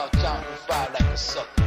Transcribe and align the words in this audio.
Like 0.00 1.00
a 1.00 1.16
sucker. 1.16 1.62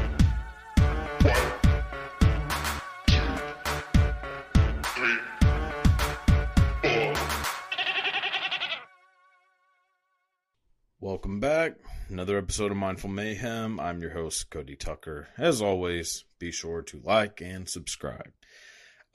Welcome 10.99 11.39
back. 11.39 11.73
Another 12.09 12.39
episode 12.39 12.71
of 12.71 12.77
Mindful 12.77 13.11
Mayhem. 13.11 13.79
I'm 13.79 14.01
your 14.01 14.11
host, 14.11 14.49
Cody 14.49 14.75
Tucker. 14.75 15.27
As 15.37 15.61
always, 15.61 16.25
be 16.39 16.51
sure 16.51 16.81
to 16.83 17.01
like 17.03 17.39
and 17.39 17.69
subscribe. 17.69 18.31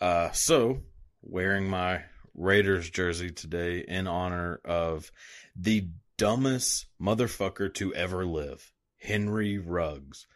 Uh, 0.01 0.31
so, 0.31 0.83
wearing 1.23 1.69
my 1.69 2.03
Raiders 2.35 2.89
jersey 2.89 3.31
today 3.31 3.81
in 3.81 4.07
honor 4.07 4.61
of 4.65 5.11
the 5.57 5.89
dumbest 6.19 6.87
motherfucker 7.01 7.73
to 7.75 7.93
ever 7.95 8.25
live, 8.25 8.73
Henry 8.99 9.59
Ruggs. 9.59 10.27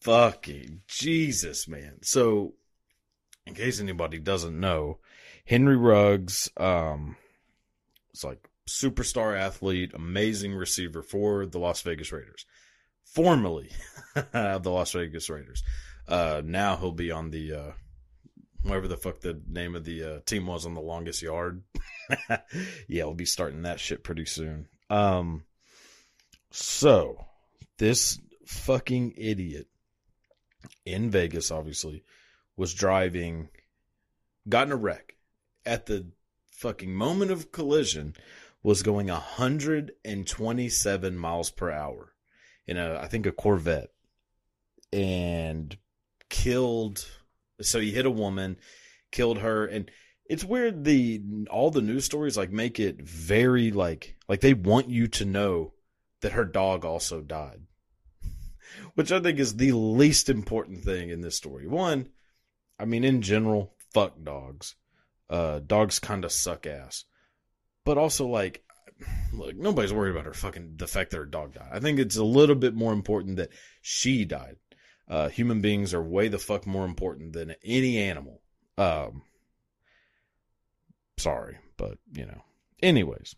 Fucking 0.00 0.82
Jesus, 0.86 1.68
man. 1.68 1.98
So, 2.02 2.54
in 3.46 3.54
case 3.54 3.80
anybody 3.80 4.18
doesn't 4.18 4.58
know, 4.58 4.98
Henry 5.44 5.76
Ruggs, 5.76 6.48
um, 6.56 7.16
it's 8.12 8.24
like 8.24 8.48
superstar 8.68 9.38
athlete, 9.38 9.92
amazing 9.94 10.54
receiver 10.54 11.02
for 11.02 11.44
the 11.44 11.58
Las 11.58 11.82
Vegas 11.82 12.12
Raiders. 12.12 12.46
Formerly 13.04 13.70
of 14.32 14.62
the 14.62 14.70
Las 14.70 14.92
Vegas 14.92 15.28
Raiders. 15.28 15.62
Uh, 16.06 16.40
now 16.44 16.76
he'll 16.76 16.92
be 16.92 17.10
on 17.10 17.30
the, 17.30 17.52
uh, 17.52 17.72
whatever 18.62 18.88
the 18.88 18.96
fuck 18.96 19.20
the 19.20 19.40
name 19.48 19.74
of 19.74 19.84
the 19.84 20.02
uh, 20.02 20.20
team 20.24 20.46
was 20.46 20.66
on 20.66 20.74
the 20.74 20.80
longest 20.80 21.20
yard. 21.20 21.62
yeah, 22.88 23.04
we'll 23.04 23.14
be 23.14 23.26
starting 23.26 23.62
that 23.62 23.80
shit 23.80 24.02
pretty 24.02 24.24
soon. 24.24 24.68
Um, 24.88 25.44
so 26.50 27.26
this 27.80 28.20
fucking 28.44 29.14
idiot 29.16 29.66
in 30.84 31.10
Vegas, 31.10 31.50
obviously, 31.50 32.04
was 32.54 32.74
driving, 32.74 33.48
got 34.48 34.66
in 34.66 34.72
a 34.72 34.76
wreck. 34.76 35.14
At 35.64 35.86
the 35.86 36.08
fucking 36.50 36.94
moment 36.94 37.30
of 37.30 37.52
collision 37.52 38.14
was 38.62 38.82
going 38.82 39.06
127 39.06 41.16
miles 41.16 41.50
per 41.50 41.70
hour 41.70 42.12
in 42.66 42.76
a 42.76 42.98
I 43.00 43.08
think 43.08 43.24
a 43.24 43.32
Corvette 43.32 43.88
and 44.92 45.74
killed 46.28 47.08
so 47.62 47.80
he 47.80 47.92
hit 47.92 48.04
a 48.04 48.10
woman 48.10 48.58
killed 49.10 49.38
her 49.38 49.64
and 49.64 49.90
it's 50.26 50.44
weird 50.44 50.84
the 50.84 51.22
all 51.50 51.70
the 51.70 51.80
news 51.80 52.04
stories 52.04 52.36
like 52.36 52.50
make 52.50 52.78
it 52.78 53.00
very 53.00 53.70
like 53.70 54.16
like 54.28 54.40
they 54.40 54.52
want 54.52 54.90
you 54.90 55.06
to 55.06 55.24
know 55.24 55.72
that 56.20 56.32
her 56.32 56.44
dog 56.44 56.84
also 56.84 57.22
died 57.22 57.62
which 58.94 59.12
I 59.12 59.20
think 59.20 59.38
is 59.38 59.56
the 59.56 59.72
least 59.72 60.28
important 60.28 60.84
thing 60.84 61.10
in 61.10 61.20
this 61.20 61.36
story. 61.36 61.66
One 61.66 62.08
I 62.78 62.84
mean 62.84 63.04
in 63.04 63.22
general 63.22 63.74
fuck 63.92 64.22
dogs. 64.22 64.76
Uh 65.28 65.60
dogs 65.60 65.98
kind 65.98 66.24
of 66.24 66.32
suck 66.32 66.66
ass. 66.66 67.04
But 67.84 67.98
also 67.98 68.26
like 68.26 68.64
look 69.32 69.56
nobody's 69.56 69.92
worried 69.92 70.12
about 70.12 70.26
her 70.26 70.34
fucking 70.34 70.74
the 70.76 70.86
fact 70.86 71.10
that 71.10 71.18
her 71.18 71.26
dog 71.26 71.54
died. 71.54 71.70
I 71.72 71.80
think 71.80 71.98
it's 71.98 72.16
a 72.16 72.24
little 72.24 72.56
bit 72.56 72.74
more 72.74 72.92
important 72.92 73.36
that 73.36 73.50
she 73.80 74.24
died. 74.24 74.56
Uh 75.08 75.28
human 75.28 75.60
beings 75.60 75.94
are 75.94 76.02
way 76.02 76.28
the 76.28 76.38
fuck 76.38 76.66
more 76.66 76.84
important 76.84 77.32
than 77.32 77.54
any 77.64 77.98
animal. 77.98 78.42
Um 78.78 79.22
sorry 81.18 81.58
but 81.76 81.98
you 82.12 82.26
know. 82.26 82.42
Anyways 82.82 83.34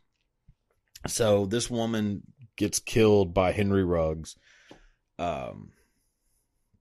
so 1.06 1.46
this 1.46 1.70
woman 1.70 2.22
gets 2.56 2.78
killed 2.78 3.34
by 3.34 3.52
henry 3.52 3.84
ruggs 3.84 4.36
um 5.18 5.70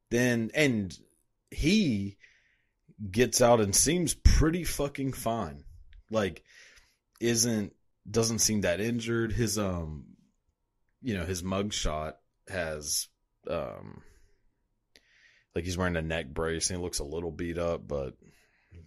then 0.09 0.51
and 0.53 0.97
he 1.49 2.17
gets 3.09 3.41
out 3.41 3.61
and 3.61 3.75
seems 3.75 4.13
pretty 4.13 4.63
fucking 4.63 5.13
fine 5.13 5.63
like 6.11 6.43
isn't 7.19 7.73
doesn't 8.09 8.39
seem 8.39 8.61
that 8.61 8.81
injured. 8.81 9.31
His 9.31 9.57
um 9.57 10.05
you 11.01 11.15
know, 11.15 11.25
his 11.25 11.41
mugshot 11.41 12.13
has 12.47 13.07
um 13.49 14.01
like 15.55 15.65
he's 15.65 15.77
wearing 15.77 15.95
a 15.95 16.01
neck 16.01 16.27
brace 16.27 16.69
and 16.69 16.79
he 16.79 16.83
looks 16.83 16.99
a 16.99 17.05
little 17.05 17.31
beat 17.31 17.57
up, 17.57 17.87
but 17.87 18.15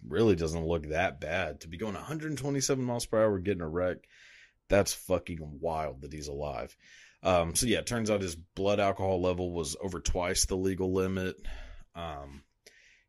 really 0.07 0.35
doesn't 0.35 0.67
look 0.67 0.89
that 0.89 1.19
bad. 1.19 1.61
To 1.61 1.67
be 1.67 1.77
going 1.77 1.93
127 1.93 2.83
miles 2.83 3.05
per 3.05 3.23
hour 3.23 3.39
getting 3.39 3.61
a 3.61 3.67
wreck, 3.67 3.97
that's 4.69 4.93
fucking 4.93 5.59
wild 5.61 6.01
that 6.01 6.13
he's 6.13 6.27
alive. 6.27 6.75
Um 7.25 7.55
so 7.55 7.65
yeah, 7.65 7.79
it 7.79 7.87
turns 7.87 8.09
out 8.09 8.21
his 8.21 8.35
blood 8.35 8.79
alcohol 8.79 9.21
level 9.21 9.51
was 9.51 9.75
over 9.81 9.99
twice 9.99 10.45
the 10.45 10.55
legal 10.55 10.93
limit. 10.93 11.35
Um 11.95 12.43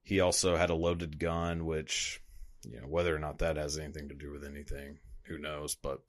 he 0.02 0.20
also 0.20 0.56
had 0.56 0.70
a 0.70 0.74
loaded 0.74 1.18
gun, 1.20 1.66
which 1.66 2.20
you 2.64 2.80
know, 2.80 2.86
whether 2.86 3.14
or 3.14 3.18
not 3.18 3.38
that 3.38 3.56
has 3.56 3.78
anything 3.78 4.08
to 4.08 4.14
do 4.14 4.32
with 4.32 4.44
anything, 4.44 4.98
who 5.24 5.38
knows? 5.38 5.76
But 5.76 6.00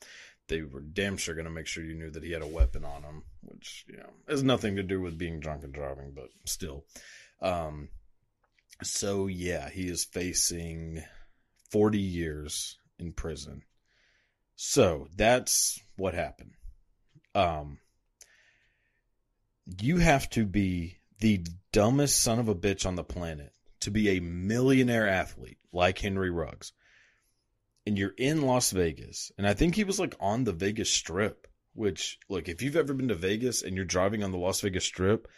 they 0.48 0.62
were 0.62 0.82
damn 0.82 1.18
sure 1.18 1.36
going 1.36 1.46
to 1.46 1.52
make 1.52 1.68
sure 1.68 1.84
you 1.84 1.96
knew 1.96 2.10
that 2.12 2.24
he 2.24 2.32
had 2.32 2.42
a 2.42 2.48
weapon 2.48 2.86
on 2.86 3.04
him, 3.04 3.24
which 3.42 3.86
you 3.88 3.98
know 3.98 4.10
has 4.28 4.44
nothing 4.44 4.76
to 4.78 4.84
do 4.84 5.02
with 5.02 5.18
being 5.18 5.40
drunk 5.40 5.64
and 5.64 5.74
driving, 5.74 6.14
but 6.16 6.30
still. 6.46 6.86
Um, 7.42 7.90
so 8.84 9.28
yeah, 9.28 9.70
he 9.70 9.88
is 9.88 10.06
facing 10.06 11.04
forty 11.72 12.00
years 12.00 12.78
in 13.00 13.14
prison. 13.14 13.64
So 14.56 15.08
that's 15.16 15.80
what 15.98 16.14
happened. 16.14 16.54
Um, 17.36 17.78
you 19.80 19.98
have 19.98 20.30
to 20.32 20.46
be 20.46 20.98
the 21.20 21.46
dumbest 21.72 22.22
son 22.22 22.40
of 22.40 22.48
a 22.48 22.56
bitch 22.56 22.86
on 22.86 22.96
the 22.96 23.04
planet 23.04 23.52
to 23.82 23.92
be 23.92 24.10
a 24.10 24.22
millionaire 24.22 25.08
athlete 25.08 25.60
like 25.72 26.00
Henry 26.00 26.30
Ruggs 26.30 26.74
and 27.88 27.98
you're 27.98 28.14
in 28.18 28.42
Las 28.42 28.72
Vegas, 28.72 29.32
and 29.38 29.48
I 29.48 29.54
think 29.54 29.74
he 29.74 29.86
was 29.86 29.98
like 29.98 30.14
on 30.20 30.44
the 30.44 30.52
Vegas 30.52 30.92
Strip, 30.92 31.48
which, 31.74 32.20
look, 32.28 32.50
if 32.50 32.62
you've 32.62 32.76
ever 32.76 32.94
been 32.94 33.08
to 33.08 33.16
Vegas 33.16 33.62
and 33.62 33.78
you're 33.78 33.86
driving 33.86 34.26
on 34.26 34.32
the 34.32 34.38
Las 34.38 34.60
Vegas 34.60 34.84
Strip, 34.84 35.30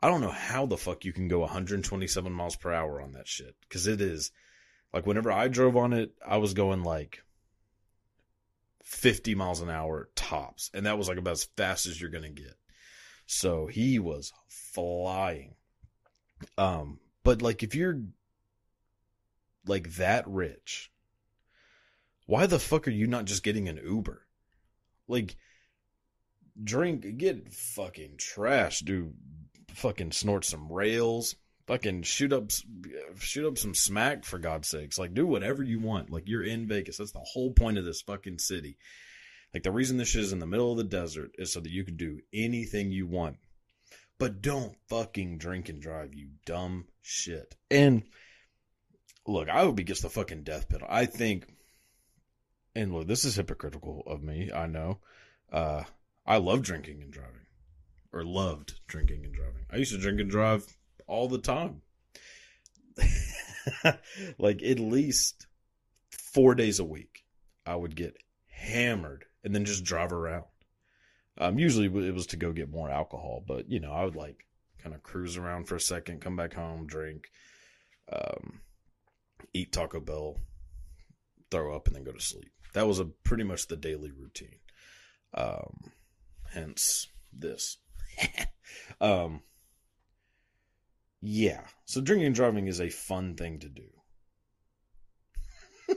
I 0.00 0.08
don't 0.08 0.20
know 0.20 0.30
how 0.30 0.64
the 0.64 0.76
fuck 0.76 1.04
you 1.04 1.12
can 1.12 1.26
go 1.26 1.40
127 1.40 2.32
miles 2.32 2.54
per 2.54 2.72
hour 2.72 3.02
on 3.02 3.14
that 3.14 3.26
shit. 3.26 3.56
Cause 3.68 3.88
it 3.88 4.00
is 4.00 4.30
like 4.92 5.06
whenever 5.06 5.32
I 5.32 5.48
drove 5.48 5.76
on 5.76 5.92
it, 5.92 6.12
I 6.24 6.36
was 6.36 6.54
going 6.54 6.84
like 6.84 7.24
50 8.84 9.34
miles 9.34 9.60
an 9.60 9.68
hour 9.68 10.08
tops. 10.14 10.70
And 10.72 10.86
that 10.86 10.98
was 10.98 11.08
like 11.08 11.18
about 11.18 11.32
as 11.32 11.48
fast 11.56 11.86
as 11.86 12.00
you're 12.00 12.10
going 12.10 12.22
to 12.22 12.42
get. 12.42 12.54
So 13.30 13.66
he 13.66 13.98
was 13.98 14.32
flying. 14.48 15.54
Um, 16.56 16.98
but 17.22 17.42
like 17.42 17.62
if 17.62 17.74
you're 17.74 18.00
like 19.66 19.96
that 19.96 20.26
rich, 20.26 20.90
why 22.24 22.46
the 22.46 22.58
fuck 22.58 22.88
are 22.88 22.92
you 22.92 23.06
not 23.06 23.26
just 23.26 23.42
getting 23.42 23.68
an 23.68 23.80
Uber? 23.84 24.26
Like, 25.08 25.36
drink, 26.62 27.18
get 27.18 27.52
fucking 27.52 28.16
trash, 28.16 28.80
do 28.80 29.12
fucking 29.74 30.12
snort 30.12 30.46
some 30.46 30.72
rails, 30.72 31.36
fucking 31.66 32.04
shoot 32.04 32.32
up, 32.32 32.50
shoot 33.18 33.46
up 33.46 33.58
some 33.58 33.74
smack 33.74 34.24
for 34.24 34.38
God's 34.38 34.68
sakes. 34.68 34.98
Like, 34.98 35.12
do 35.12 35.26
whatever 35.26 35.62
you 35.62 35.80
want. 35.80 36.10
Like, 36.10 36.24
you're 36.26 36.44
in 36.44 36.66
Vegas. 36.66 36.96
That's 36.96 37.12
the 37.12 37.20
whole 37.20 37.52
point 37.52 37.76
of 37.76 37.84
this 37.84 38.00
fucking 38.02 38.38
city. 38.38 38.78
Like, 39.54 39.62
the 39.62 39.72
reason 39.72 39.96
this 39.96 40.08
shit 40.08 40.22
is 40.22 40.32
in 40.32 40.38
the 40.38 40.46
middle 40.46 40.70
of 40.70 40.78
the 40.78 40.84
desert 40.84 41.32
is 41.38 41.52
so 41.52 41.60
that 41.60 41.72
you 41.72 41.84
can 41.84 41.96
do 41.96 42.20
anything 42.32 42.90
you 42.90 43.06
want. 43.06 43.36
But 44.18 44.42
don't 44.42 44.76
fucking 44.88 45.38
drink 45.38 45.68
and 45.68 45.80
drive, 45.80 46.12
you 46.14 46.28
dumb 46.44 46.86
shit. 47.02 47.54
And 47.70 48.02
look, 49.26 49.48
I 49.48 49.60
hope 49.60 49.78
he 49.78 49.84
gets 49.84 50.00
the 50.00 50.10
fucking 50.10 50.42
death 50.42 50.68
penalty. 50.68 50.92
I 50.92 51.06
think 51.06 51.46
and 52.78 52.92
look, 52.92 53.08
this 53.08 53.24
is 53.24 53.34
hypocritical 53.34 54.04
of 54.06 54.22
me. 54.22 54.52
I 54.54 54.66
know. 54.68 54.98
Uh, 55.50 55.82
I 56.24 56.36
love 56.36 56.62
drinking 56.62 57.02
and 57.02 57.12
driving, 57.12 57.46
or 58.12 58.22
loved 58.22 58.78
drinking 58.86 59.24
and 59.24 59.34
driving. 59.34 59.64
I 59.68 59.78
used 59.78 59.90
to 59.90 59.98
drink 59.98 60.20
and 60.20 60.30
drive 60.30 60.64
all 61.08 61.26
the 61.26 61.40
time, 61.40 61.82
like 64.38 64.62
at 64.62 64.78
least 64.78 65.48
four 66.10 66.54
days 66.54 66.78
a 66.78 66.84
week. 66.84 67.24
I 67.66 67.74
would 67.74 67.96
get 67.96 68.16
hammered 68.46 69.24
and 69.44 69.54
then 69.54 69.64
just 69.64 69.84
drive 69.84 70.12
around. 70.12 70.44
Um, 71.38 71.58
usually 71.58 71.86
it 72.06 72.14
was 72.14 72.26
to 72.28 72.36
go 72.36 72.52
get 72.52 72.70
more 72.70 72.90
alcohol, 72.90 73.44
but 73.46 73.70
you 73.70 73.80
know, 73.80 73.92
I 73.92 74.04
would 74.04 74.16
like 74.16 74.46
kind 74.82 74.94
of 74.94 75.02
cruise 75.02 75.36
around 75.36 75.68
for 75.68 75.76
a 75.76 75.80
second, 75.80 76.20
come 76.20 76.36
back 76.36 76.54
home, 76.54 76.86
drink, 76.86 77.30
um, 78.12 78.60
eat 79.52 79.72
Taco 79.72 80.00
Bell, 80.00 80.36
throw 81.50 81.74
up, 81.74 81.86
and 81.86 81.96
then 81.96 82.04
go 82.04 82.12
to 82.12 82.20
sleep. 82.20 82.50
That 82.74 82.86
was 82.86 82.98
a 82.98 83.04
pretty 83.04 83.44
much 83.44 83.66
the 83.66 83.76
daily 83.76 84.10
routine. 84.10 84.58
Um, 85.34 85.92
hence 86.52 87.06
this. 87.32 87.78
um, 89.00 89.42
yeah. 91.20 91.62
So 91.84 92.00
drinking 92.00 92.26
and 92.26 92.34
driving 92.34 92.66
is 92.66 92.80
a 92.80 92.88
fun 92.88 93.34
thing 93.34 93.60
to 93.60 93.68
do. 93.68 93.88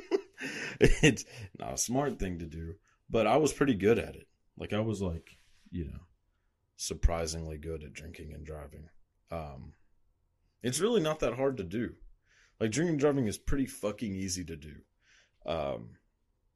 it's 0.79 1.25
not 1.59 1.73
a 1.73 1.77
smart 1.77 2.19
thing 2.19 2.39
to 2.39 2.45
do, 2.45 2.75
but 3.11 3.27
I 3.27 3.37
was 3.37 3.53
pretty 3.53 3.75
good 3.75 3.99
at 3.99 4.15
it. 4.15 4.27
Like 4.57 4.73
I 4.73 4.79
was 4.79 5.01
like, 5.01 5.37
you 5.69 5.85
know, 5.85 5.99
surprisingly 6.77 7.57
good 7.57 7.83
at 7.83 7.93
drinking 7.93 8.33
and 8.33 8.45
driving. 8.45 8.89
Um, 9.29 9.73
it's 10.63 10.79
really 10.79 11.01
not 11.01 11.19
that 11.19 11.35
hard 11.35 11.57
to 11.57 11.63
do. 11.63 11.95
Like 12.59 12.71
drinking 12.71 12.93
and 12.93 12.99
driving 12.99 13.27
is 13.27 13.37
pretty 13.37 13.65
fucking 13.65 14.15
easy 14.15 14.45
to 14.45 14.55
do. 14.55 14.75
Um, 15.45 15.97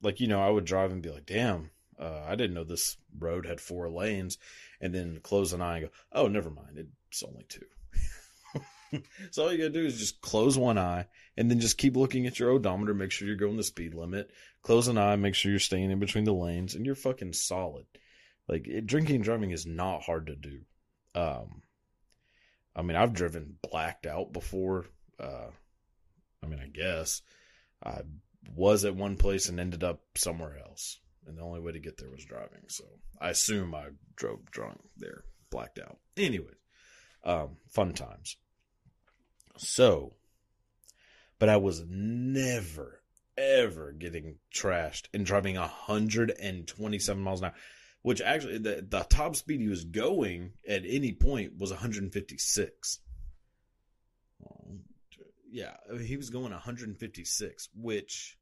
like 0.01 0.19
you 0.19 0.27
know, 0.27 0.41
I 0.41 0.49
would 0.49 0.65
drive 0.65 0.91
and 0.91 1.01
be 1.01 1.09
like, 1.09 1.25
"Damn, 1.25 1.71
uh, 1.99 2.23
I 2.27 2.35
didn't 2.35 2.53
know 2.53 2.63
this 2.63 2.97
road 3.17 3.45
had 3.45 3.59
four 3.59 3.89
lanes," 3.89 4.37
and 4.79 4.93
then 4.93 5.19
close 5.21 5.51
an 5.51 5.61
eye 5.61 5.77
and 5.77 5.85
go, 5.87 5.91
"Oh, 6.11 6.27
never 6.27 6.51
mind, 6.51 6.77
it's 7.09 7.23
only 7.23 7.45
two. 7.49 7.65
so 9.31 9.43
all 9.43 9.51
you 9.51 9.57
gotta 9.57 9.69
do 9.69 9.85
is 9.85 9.99
just 9.99 10.21
close 10.21 10.57
one 10.57 10.77
eye 10.77 11.07
and 11.37 11.49
then 11.49 11.59
just 11.59 11.77
keep 11.77 11.95
looking 11.95 12.27
at 12.27 12.39
your 12.39 12.51
odometer, 12.51 12.93
make 12.93 13.11
sure 13.11 13.27
you're 13.27 13.37
going 13.37 13.57
the 13.57 13.63
speed 13.63 13.93
limit. 13.93 14.31
Close 14.61 14.87
an 14.87 14.97
eye, 14.97 15.15
make 15.15 15.35
sure 15.35 15.51
you're 15.51 15.59
staying 15.59 15.91
in 15.91 15.99
between 15.99 16.23
the 16.23 16.33
lanes, 16.33 16.75
and 16.75 16.85
you're 16.85 16.95
fucking 16.95 17.33
solid. 17.33 17.85
Like 18.47 18.67
it, 18.67 18.87
drinking 18.87 19.17
and 19.17 19.23
driving 19.23 19.51
is 19.51 19.65
not 19.65 20.03
hard 20.03 20.27
to 20.27 20.35
do. 20.35 20.61
Um, 21.13 21.61
I 22.75 22.81
mean, 22.81 22.97
I've 22.97 23.13
driven 23.13 23.57
blacked 23.69 24.05
out 24.05 24.33
before. 24.33 24.85
Uh, 25.19 25.49
I 26.43 26.47
mean, 26.47 26.59
I 26.59 26.67
guess 26.67 27.21
I 27.83 28.01
was 28.55 28.85
at 28.85 28.95
one 28.95 29.17
place 29.17 29.49
and 29.49 29.59
ended 29.59 29.83
up 29.83 30.01
somewhere 30.15 30.57
else, 30.57 30.99
and 31.25 31.37
the 31.37 31.41
only 31.41 31.59
way 31.59 31.71
to 31.71 31.79
get 31.79 31.97
there 31.97 32.09
was 32.09 32.25
driving. 32.25 32.63
So 32.67 32.83
I 33.19 33.29
assume 33.29 33.73
I 33.73 33.87
drove 34.15 34.49
drunk 34.51 34.79
there, 34.97 35.23
blacked 35.49 35.79
out. 35.79 35.97
Anyways, 36.17 36.55
um, 37.23 37.57
fun 37.69 37.93
times. 37.93 38.37
So, 39.57 40.13
but 41.39 41.49
I 41.49 41.57
was 41.57 41.83
never, 41.87 43.01
ever 43.37 43.91
getting 43.91 44.35
trashed 44.53 45.07
and 45.13 45.25
driving 45.25 45.55
127 45.55 47.23
miles 47.23 47.39
an 47.41 47.45
hour, 47.45 47.53
which 48.01 48.21
actually 48.21 48.57
the, 48.57 48.85
the 48.87 49.05
top 49.09 49.35
speed 49.35 49.61
he 49.61 49.67
was 49.67 49.85
going 49.85 50.53
at 50.67 50.83
any 50.85 51.13
point 51.13 51.57
was 51.57 51.71
156. 51.71 52.99
Yeah, 55.49 55.77
he 56.01 56.17
was 56.17 56.29
going 56.29 56.51
156, 56.51 57.69
which, 57.75 58.37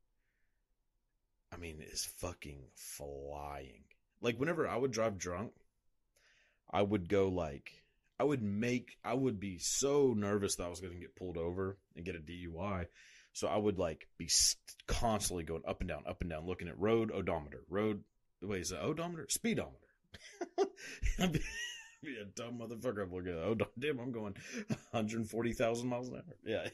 I 1.51 1.57
mean, 1.57 1.77
is 1.79 2.05
fucking 2.17 2.63
flying. 2.73 3.83
Like, 4.19 4.39
whenever 4.39 4.67
I 4.67 4.77
would 4.77 4.89
drive 4.89 5.19
drunk, 5.19 5.51
I 6.71 6.81
would 6.81 7.07
go 7.07 7.27
like 7.27 7.82
I 8.19 8.23
would 8.23 8.41
make 8.41 8.97
I 9.03 9.13
would 9.13 9.39
be 9.39 9.57
so 9.59 10.13
nervous 10.15 10.55
that 10.55 10.65
I 10.65 10.69
was 10.69 10.79
going 10.79 10.93
to 10.93 10.99
get 10.99 11.15
pulled 11.15 11.37
over 11.37 11.77
and 11.95 12.05
get 12.05 12.15
a 12.15 12.19
DUI. 12.19 12.85
So 13.33 13.47
I 13.47 13.57
would 13.57 13.79
like 13.79 14.07
be 14.17 14.29
constantly 14.87 15.43
going 15.43 15.63
up 15.67 15.81
and 15.81 15.89
down, 15.89 16.03
up 16.07 16.21
and 16.21 16.29
down, 16.29 16.45
looking 16.45 16.67
at 16.67 16.79
road 16.79 17.11
odometer, 17.11 17.63
road. 17.67 18.03
Wait, 18.41 18.61
is 18.61 18.71
it 18.71 18.79
odometer? 18.79 19.25
Speedometer. 19.29 19.77
I'd 21.19 21.31
be, 21.31 21.41
be 22.03 22.17
a 22.21 22.25
dumb 22.25 22.59
motherfucker. 22.59 23.03
I'm 23.03 23.13
looking 23.13 23.31
at 23.31 23.37
oh 23.37 23.57
damn, 23.79 23.99
I'm 23.99 24.11
going 24.11 24.35
140,000 24.91 25.87
miles 25.87 26.09
an 26.09 26.15
hour. 26.15 26.23
Yeah. 26.45 26.69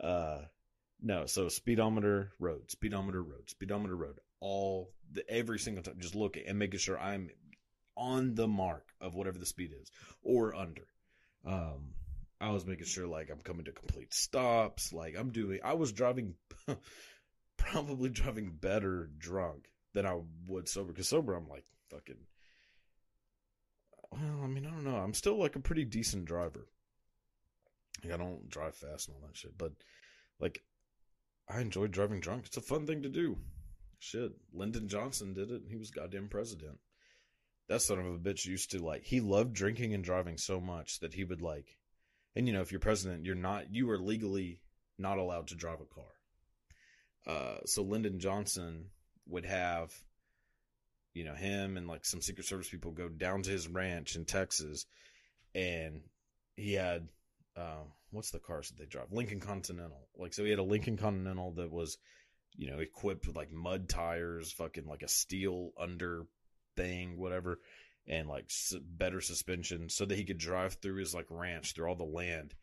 uh, 0.06 0.38
no, 1.00 1.26
so 1.26 1.48
speedometer, 1.48 2.32
road, 2.38 2.70
speedometer, 2.70 3.22
road, 3.22 3.50
speedometer, 3.50 3.96
road. 3.96 4.18
All 4.40 4.92
the 5.12 5.28
every 5.28 5.58
single 5.58 5.82
time, 5.82 5.96
just 6.00 6.14
looking 6.14 6.44
and 6.46 6.58
making 6.58 6.80
sure 6.80 6.98
I'm 6.98 7.30
on 7.98 8.34
the 8.34 8.46
mark 8.46 8.92
of 9.00 9.14
whatever 9.14 9.38
the 9.38 9.44
speed 9.44 9.72
is 9.78 9.90
or 10.22 10.54
under. 10.54 10.86
Um, 11.44 11.94
I 12.40 12.50
was 12.50 12.64
making 12.64 12.86
sure 12.86 13.06
like 13.06 13.30
I'm 13.30 13.40
coming 13.40 13.64
to 13.64 13.72
complete 13.72 14.14
stops. 14.14 14.92
Like 14.92 15.16
I'm 15.18 15.30
doing, 15.30 15.58
I 15.64 15.74
was 15.74 15.92
driving, 15.92 16.34
probably 17.56 18.08
driving 18.08 18.56
better 18.58 19.10
drunk 19.18 19.68
than 19.92 20.06
I 20.06 20.20
would 20.46 20.68
sober. 20.68 20.92
Cause 20.92 21.08
sober, 21.08 21.34
I'm 21.34 21.48
like 21.48 21.64
fucking, 21.90 22.16
well, 24.12 24.40
I 24.42 24.46
mean, 24.46 24.64
I 24.64 24.70
don't 24.70 24.84
know. 24.84 24.96
I'm 24.96 25.14
still 25.14 25.36
like 25.36 25.56
a 25.56 25.60
pretty 25.60 25.84
decent 25.84 26.24
driver. 26.24 26.68
Like, 28.04 28.14
I 28.14 28.16
don't 28.16 28.48
drive 28.48 28.76
fast 28.76 29.08
and 29.08 29.16
all 29.16 29.26
that 29.26 29.36
shit, 29.36 29.58
but 29.58 29.72
like 30.38 30.62
I 31.48 31.60
enjoy 31.60 31.88
driving 31.88 32.20
drunk. 32.20 32.46
It's 32.46 32.56
a 32.56 32.62
fun 32.62 32.86
thing 32.86 33.02
to 33.02 33.08
do. 33.08 33.36
Shit, 33.98 34.30
Lyndon 34.52 34.86
Johnson 34.86 35.34
did 35.34 35.50
it. 35.50 35.62
and 35.62 35.70
He 35.70 35.76
was 35.76 35.90
goddamn 35.90 36.28
president 36.28 36.78
that 37.68 37.82
son 37.82 37.98
of 37.98 38.06
a 38.06 38.18
bitch 38.18 38.46
used 38.46 38.70
to 38.70 38.78
like 38.78 39.04
he 39.04 39.20
loved 39.20 39.52
drinking 39.52 39.94
and 39.94 40.04
driving 40.04 40.38
so 40.38 40.60
much 40.60 41.00
that 41.00 41.14
he 41.14 41.24
would 41.24 41.42
like 41.42 41.76
and 42.36 42.46
you 42.46 42.52
know 42.52 42.60
if 42.60 42.72
you're 42.72 42.80
president 42.80 43.24
you're 43.24 43.34
not 43.34 43.74
you 43.74 43.90
are 43.90 43.98
legally 43.98 44.60
not 44.98 45.18
allowed 45.18 45.46
to 45.48 45.54
drive 45.54 45.80
a 45.80 45.94
car. 45.94 46.04
Uh 47.26 47.58
so 47.66 47.82
lyndon 47.82 48.18
johnson 48.18 48.86
would 49.26 49.44
have 49.44 49.92
you 51.14 51.24
know 51.24 51.34
him 51.34 51.76
and 51.76 51.86
like 51.86 52.04
some 52.04 52.20
secret 52.20 52.46
service 52.46 52.68
people 52.68 52.90
go 52.90 53.08
down 53.08 53.42
to 53.42 53.50
his 53.50 53.68
ranch 53.68 54.16
in 54.16 54.24
texas 54.24 54.86
and 55.54 56.02
he 56.56 56.74
had 56.74 57.08
uh, 57.56 57.82
what's 58.10 58.30
the 58.30 58.38
cars 58.38 58.68
that 58.68 58.78
they 58.78 58.86
drive? 58.86 59.12
Lincoln 59.12 59.40
continental. 59.40 60.08
Like 60.16 60.32
so 60.32 60.44
he 60.44 60.50
had 60.50 60.58
a 60.58 60.64
lincoln 60.64 60.96
continental 60.96 61.52
that 61.52 61.70
was 61.70 61.98
you 62.56 62.70
know 62.70 62.78
equipped 62.78 63.26
with 63.26 63.36
like 63.36 63.52
mud 63.52 63.88
tires 63.88 64.52
fucking 64.52 64.86
like 64.86 65.02
a 65.02 65.08
steel 65.08 65.70
under 65.78 66.26
thing, 66.78 67.18
whatever, 67.18 67.58
and 68.08 68.28
like 68.28 68.50
better 68.96 69.20
suspension 69.20 69.88
so 69.88 70.04
that 70.04 70.16
he 70.16 70.24
could 70.24 70.38
drive 70.38 70.74
through 70.74 70.96
his 70.96 71.14
like 71.14 71.26
ranch 71.28 71.74
through 71.74 71.88
all 71.88 71.94
the 71.94 72.04
land 72.04 72.54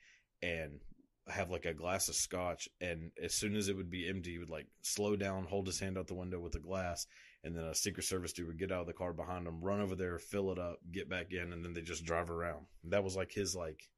and 0.42 0.80
have 1.28 1.50
like 1.50 1.66
a 1.66 1.74
glass 1.74 2.08
of 2.08 2.16
scotch 2.16 2.70
and 2.82 3.12
as 3.24 3.34
soon 3.34 3.56
as 3.56 3.68
it 3.68 3.76
would 3.76 3.90
be 3.90 4.08
empty 4.08 4.32
he 4.32 4.38
would 4.38 4.50
like 4.50 4.68
slow 4.82 5.16
down 5.16 5.46
hold 5.46 5.66
his 5.66 5.80
hand 5.80 5.98
out 5.98 6.08
the 6.08 6.14
window 6.14 6.40
with 6.40 6.52
the 6.54 6.60
glass 6.60 7.08
and 7.44 7.56
then 7.56 7.64
a 7.64 7.76
secret 7.76 8.04
service 8.04 8.34
dude 8.34 8.48
would 8.48 8.60
get 8.60 8.72
out 8.72 8.82
of 8.82 8.88
the 8.88 8.94
car 8.94 9.14
behind 9.14 9.48
him 9.48 9.64
run 9.64 9.82
over 9.82 9.96
there 9.96 10.20
fill 10.20 10.52
it 10.52 10.60
up 10.60 10.80
get 10.92 11.10
back 11.10 11.32
in 11.32 11.54
and 11.54 11.64
then 11.64 11.74
they 11.74 11.82
just 11.82 12.06
drive 12.06 12.30
around. 12.30 12.66
That 12.86 13.04
was 13.04 13.16
like 13.16 13.32
his 13.32 13.56
like 13.56 13.90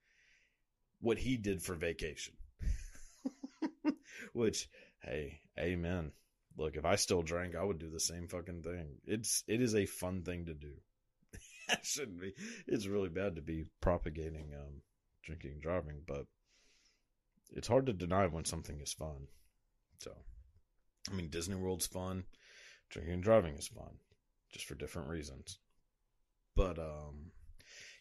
what 1.00 1.18
he 1.18 1.38
did 1.38 1.62
for 1.62 1.76
vacation. 1.76 2.34
Which 4.34 4.70
hey 5.02 5.40
amen 5.60 6.12
look, 6.58 6.76
if 6.76 6.86
I 6.86 6.96
still 6.96 7.22
drank, 7.22 7.56
I 7.56 7.64
would 7.64 7.80
do 7.80 7.90
the 7.90 8.00
same 8.00 8.28
fucking 8.28 8.64
thing. 8.64 8.98
It's 9.06 9.44
it 9.48 9.62
is 9.62 9.76
a 9.76 9.86
fun 9.86 10.24
thing 10.24 10.46
to 10.46 10.54
do. 10.54 10.74
it 11.70 11.86
shouldn't 11.86 12.20
be. 12.20 12.34
It's 12.68 12.88
really 12.88 13.10
bad 13.10 13.36
to 13.36 13.42
be 13.42 13.66
propagating 13.82 14.52
um, 14.56 14.82
drinking 15.24 15.52
and 15.52 15.62
driving, 15.62 16.02
but 16.08 16.26
it's 17.52 17.68
hard 17.68 17.86
to 17.86 17.94
deny 17.94 18.28
when 18.28 18.46
something 18.46 18.80
is 18.82 18.94
fun. 18.94 19.28
So, 20.00 20.12
I 21.12 21.16
mean, 21.16 21.30
Disney 21.30 21.56
World's 21.56 21.88
fun. 21.88 22.24
Drinking 22.90 23.16
and 23.16 23.24
driving 23.24 23.56
is 23.56 23.68
fun, 23.68 23.98
just 24.54 24.66
for 24.66 24.76
different 24.76 25.10
reasons. 25.10 25.60
But 26.56 26.80
um, 26.80 27.32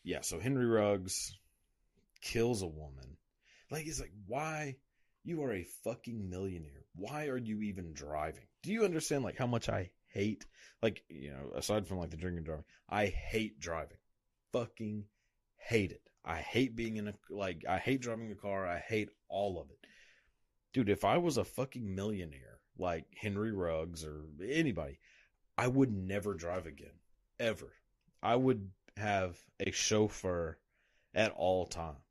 yeah. 0.05 0.21
So 0.21 0.39
Henry 0.39 0.67
Ruggs 0.67 1.37
kills 2.23 2.63
a 2.63 2.67
woman. 2.67 3.17
Like, 3.71 3.87
it's 3.87 4.01
like 4.01 4.13
why 4.27 4.77
you 5.27 5.43
are 5.43 5.53
a 5.53 5.67
fucking 5.85 6.31
millionaire. 6.31 6.85
Why 6.95 7.27
are 7.27 7.37
you 7.37 7.61
even 7.63 7.93
driving? 7.93 8.47
Do 8.63 8.73
you 8.73 8.85
understand 8.85 9.25
like 9.25 9.37
how 9.37 9.47
much 9.47 9.69
I 9.69 9.91
hate 10.09 10.47
like, 10.83 11.03
you 11.09 11.31
know, 11.31 11.51
aside 11.57 11.87
from 11.87 11.99
like 11.99 12.11
the 12.11 12.17
drinking 12.17 12.39
and 12.39 12.47
driving, 12.47 12.65
I 12.89 13.07
hate 13.07 13.59
driving. 13.59 13.99
Fucking 14.53 15.05
hate 15.57 15.93
it. 15.93 16.03
I 16.25 16.39
hate 16.39 16.77
being 16.77 16.97
in 16.97 17.09
a 17.09 17.15
like 17.31 17.65
I 17.69 17.79
hate 17.79 18.01
driving 18.01 18.31
a 18.31 18.37
car. 18.37 18.67
I 18.67 18.79
hate 18.79 19.09
all 19.29 19.61
of 19.61 19.71
it. 19.71 19.79
Dude, 20.73 20.89
if 20.89 21.05
I 21.05 21.19
was 21.19 21.39
a 21.39 21.45
fucking 21.45 21.95
millionaire 21.95 22.61
like 22.79 23.07
Henry 23.17 23.53
Ruggs 23.53 24.05
or 24.05 24.25
anybody, 24.43 24.99
I 25.57 25.69
would 25.69 25.93
never 25.93 26.35
drive 26.35 26.67
again. 26.67 26.99
Ever. 27.39 27.73
I 28.23 28.37
would 28.37 28.71
have 28.97 29.37
a 29.61 29.71
chauffeur 29.71 30.59
at 31.15 31.33
all 31.33 31.67
times. 31.67 32.06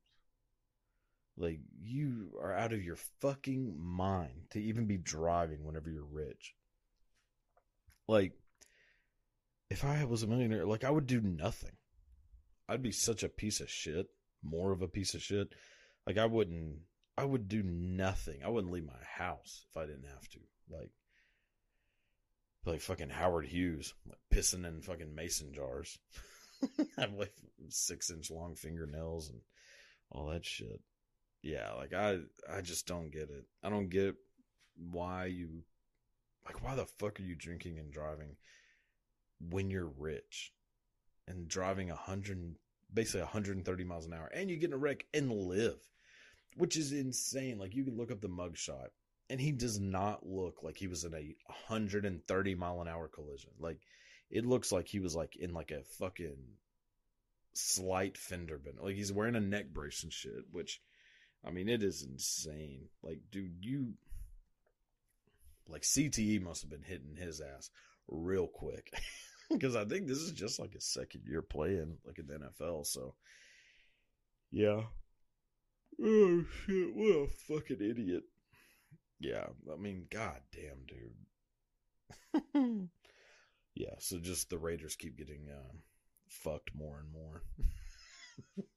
Like 1.36 1.60
you 1.82 2.38
are 2.40 2.54
out 2.54 2.72
of 2.72 2.82
your 2.82 2.96
fucking 3.20 3.74
mind 3.78 4.50
to 4.50 4.60
even 4.60 4.86
be 4.86 4.96
driving 4.96 5.64
whenever 5.64 5.90
you're 5.90 6.04
rich. 6.04 6.54
Like 8.08 8.32
if 9.68 9.84
I 9.84 10.04
was 10.04 10.22
a 10.22 10.26
millionaire, 10.26 10.64
like 10.64 10.84
I 10.84 10.90
would 10.90 11.06
do 11.06 11.20
nothing. 11.20 11.72
I'd 12.68 12.82
be 12.82 12.92
such 12.92 13.22
a 13.22 13.28
piece 13.28 13.60
of 13.60 13.70
shit, 13.70 14.06
more 14.42 14.72
of 14.72 14.82
a 14.82 14.88
piece 14.88 15.14
of 15.14 15.22
shit. 15.22 15.48
Like 16.06 16.18
I 16.18 16.26
wouldn't 16.26 16.78
I 17.18 17.24
would 17.24 17.48
do 17.48 17.62
nothing. 17.62 18.40
I 18.44 18.48
wouldn't 18.48 18.72
leave 18.72 18.86
my 18.86 18.92
house 19.18 19.66
if 19.70 19.76
I 19.76 19.86
didn't 19.86 20.08
have 20.08 20.28
to. 20.30 20.38
Like 20.70 20.90
like 22.64 22.80
fucking 22.80 23.10
Howard 23.10 23.46
Hughes, 23.46 23.94
like 24.06 24.18
pissing 24.32 24.66
in 24.66 24.80
fucking 24.82 25.14
mason 25.14 25.52
jars. 25.52 25.98
I 26.78 26.86
have 27.02 27.12
like 27.12 27.34
six 27.68 28.10
inch 28.10 28.30
long 28.30 28.56
fingernails 28.56 29.28
and 29.28 29.40
all 30.10 30.28
that 30.28 30.44
shit. 30.44 30.80
Yeah, 31.46 31.74
like 31.74 31.94
I 31.94 32.18
I 32.52 32.60
just 32.60 32.88
don't 32.88 33.12
get 33.12 33.30
it. 33.30 33.44
I 33.62 33.70
don't 33.70 33.88
get 33.88 34.16
why 34.90 35.26
you 35.26 35.62
like 36.44 36.60
why 36.64 36.74
the 36.74 36.86
fuck 36.86 37.20
are 37.20 37.22
you 37.22 37.36
drinking 37.36 37.78
and 37.78 37.92
driving 37.92 38.34
when 39.38 39.70
you're 39.70 39.92
rich 39.96 40.52
and 41.28 41.46
driving 41.46 41.92
a 41.92 41.94
hundred 41.94 42.56
basically 42.92 43.20
130 43.20 43.84
miles 43.84 44.06
an 44.06 44.12
hour 44.12 44.28
and 44.34 44.50
you 44.50 44.56
get 44.56 44.70
in 44.70 44.74
a 44.74 44.76
wreck 44.76 45.06
and 45.14 45.30
live, 45.30 45.78
which 46.56 46.76
is 46.76 46.90
insane. 46.90 47.60
Like 47.60 47.76
you 47.76 47.84
can 47.84 47.96
look 47.96 48.10
up 48.10 48.20
the 48.20 48.28
mugshot 48.28 48.88
and 49.30 49.40
he 49.40 49.52
does 49.52 49.78
not 49.78 50.26
look 50.26 50.64
like 50.64 50.76
he 50.76 50.88
was 50.88 51.04
in 51.04 51.14
a 51.14 51.36
130 51.68 52.54
mile 52.56 52.80
an 52.80 52.88
hour 52.88 53.06
collision. 53.06 53.50
Like 53.60 53.78
it 54.32 54.44
looks 54.44 54.72
like 54.72 54.88
he 54.88 54.98
was 54.98 55.14
like 55.14 55.36
in 55.36 55.54
like 55.54 55.70
a 55.70 55.84
fucking 56.00 56.38
slight 57.52 58.18
fender 58.18 58.58
bend. 58.58 58.78
Like 58.82 58.96
he's 58.96 59.12
wearing 59.12 59.36
a 59.36 59.40
neck 59.40 59.72
brace 59.72 60.02
and 60.02 60.12
shit, 60.12 60.42
which 60.50 60.80
I 61.46 61.50
mean 61.50 61.68
it 61.68 61.82
is 61.82 62.02
insane. 62.02 62.88
Like 63.02 63.20
dude, 63.30 63.58
you 63.60 63.94
like 65.68 65.82
CTE 65.82 66.42
must 66.42 66.62
have 66.62 66.70
been 66.70 66.82
hitting 66.82 67.16
his 67.16 67.40
ass 67.40 67.70
real 68.08 68.46
quick. 68.46 68.92
Because 69.48 69.76
I 69.76 69.84
think 69.84 70.08
this 70.08 70.18
is 70.18 70.32
just 70.32 70.58
like 70.58 70.72
his 70.72 70.84
second 70.84 71.22
year 71.24 71.40
playing 71.40 71.98
like 72.04 72.18
in 72.18 72.26
the 72.26 72.34
NFL, 72.34 72.84
so 72.84 73.14
yeah. 74.50 74.82
Oh 76.02 76.44
shit, 76.66 76.94
what 76.94 77.06
a 77.06 77.28
fucking 77.46 77.80
idiot. 77.80 78.24
Yeah, 79.18 79.46
I 79.72 79.76
mean, 79.76 80.06
goddamn, 80.10 80.84
dude. 82.52 82.88
yeah, 83.74 83.94
so 83.98 84.18
just 84.18 84.50
the 84.50 84.58
Raiders 84.58 84.96
keep 84.96 85.16
getting 85.16 85.48
uh, 85.48 85.72
fucked 86.28 86.74
more 86.74 86.98
and 86.98 87.12
more. 87.12 87.42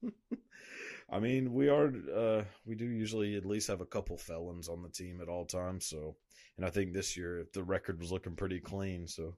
I 1.12 1.18
mean, 1.18 1.52
we 1.52 1.68
are 1.68 1.92
uh, 2.14 2.44
we 2.64 2.74
do 2.76 2.84
usually 2.84 3.36
at 3.36 3.44
least 3.44 3.68
have 3.68 3.80
a 3.80 3.86
couple 3.86 4.16
felons 4.16 4.68
on 4.68 4.82
the 4.82 4.88
team 4.88 5.20
at 5.20 5.28
all 5.28 5.44
times. 5.44 5.86
So, 5.86 6.16
and 6.56 6.64
I 6.64 6.70
think 6.70 6.92
this 6.92 7.16
year 7.16 7.46
the 7.52 7.64
record 7.64 7.98
was 8.00 8.12
looking 8.12 8.36
pretty 8.36 8.60
clean. 8.60 9.08
So, 9.08 9.34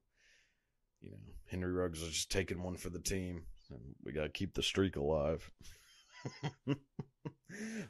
you 1.01 1.11
know, 1.11 1.17
Henry 1.51 1.73
Ruggs 1.73 2.03
is 2.03 2.11
just 2.11 2.31
taking 2.31 2.63
one 2.63 2.77
for 2.77 2.91
the 2.91 3.01
team, 3.01 3.45
we 4.05 4.13
got 4.13 4.25
to 4.25 4.29
keep 4.29 4.55
the 4.55 4.63
streak 4.63 4.97
alive. 4.97 5.51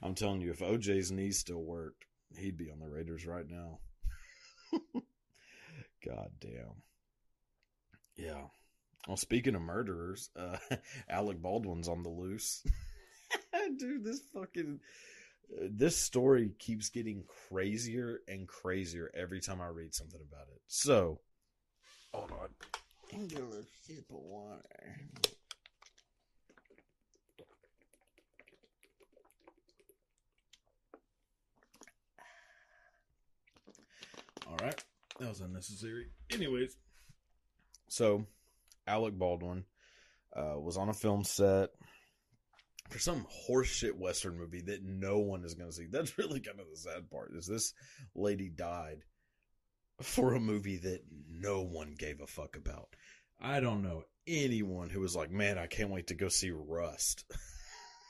I'm 0.03 0.15
telling 0.15 0.41
you, 0.41 0.51
if 0.51 0.61
OJ's 0.61 1.11
knees 1.11 1.39
still 1.39 1.63
worked, 1.63 2.05
he'd 2.37 2.57
be 2.57 2.71
on 2.71 2.79
the 2.79 2.89
Raiders 2.89 3.27
right 3.27 3.47
now. 3.49 3.79
God 6.05 6.31
damn. 6.41 6.83
Yeah. 8.17 8.47
Well, 9.09 9.17
speaking 9.17 9.55
of 9.57 9.63
murderers, 9.63 10.31
uh, 10.37 10.59
Alec 11.09 11.43
Baldwin's 11.43 11.89
on 11.89 12.03
the 12.03 12.09
loose. 12.09 12.63
Dude, 13.79 14.05
this 14.05 14.21
fucking 14.33 14.81
uh, 15.53 15.67
this 15.71 15.97
story 15.97 16.53
keeps 16.59 16.89
getting 16.89 17.25
crazier 17.49 18.21
and 18.29 18.47
crazier 18.47 19.11
every 19.15 19.41
time 19.41 19.61
I 19.61 19.67
read 19.67 19.95
something 19.95 20.21
about 20.31 20.47
it. 20.55 20.61
So, 20.69 21.19
hold 22.13 22.31
on. 22.31 22.49
I'm 23.13 23.27
gonna 23.27 23.63
sip 23.83 24.05
of 24.11 24.17
water. 24.17 25.01
All 34.47 34.57
right, 34.63 34.85
that 35.19 35.29
was 35.29 35.41
unnecessary. 35.41 36.07
Anyways, 36.31 36.77
so 37.89 38.27
Alec 38.87 39.19
Baldwin 39.19 39.65
uh, 40.35 40.59
was 40.59 40.77
on 40.77 40.89
a 40.89 40.95
film 40.95 41.25
set 41.25 41.71
for 42.89 42.99
some 42.99 43.27
horseshit 43.49 43.97
western 43.97 44.37
movie 44.37 44.61
that 44.63 44.83
no 44.83 45.19
one 45.19 45.45
is 45.45 45.55
going 45.55 45.71
to 45.71 45.77
see. 45.77 45.87
That's 45.91 46.19
really 46.19 46.41
kind 46.41 46.61
of 46.61 46.67
the 46.71 46.77
sad 46.77 47.11
part. 47.11 47.33
Is 47.35 47.47
this 47.47 47.75
lady 48.15 48.49
died 48.49 49.05
for 50.01 50.35
a 50.35 50.41
movie 50.41 50.79
that 50.79 51.03
no 51.29 51.63
one 51.63 51.95
gave 51.99 52.21
a 52.21 52.27
fuck 52.27 52.57
about? 52.57 52.89
I 53.41 53.61
don't 53.61 53.83
know 53.83 54.05
anyone 54.27 54.89
who 54.89 55.01
was 55.01 55.17
like, 55.17 55.31
"Man, 55.31 55.59
I 55.59 55.67
can't 55.67 55.91
wait 55.91 56.09
to 56.09 56.15
go 56.15 56.29
see 56.29 56.51
Rust." 56.51 57.25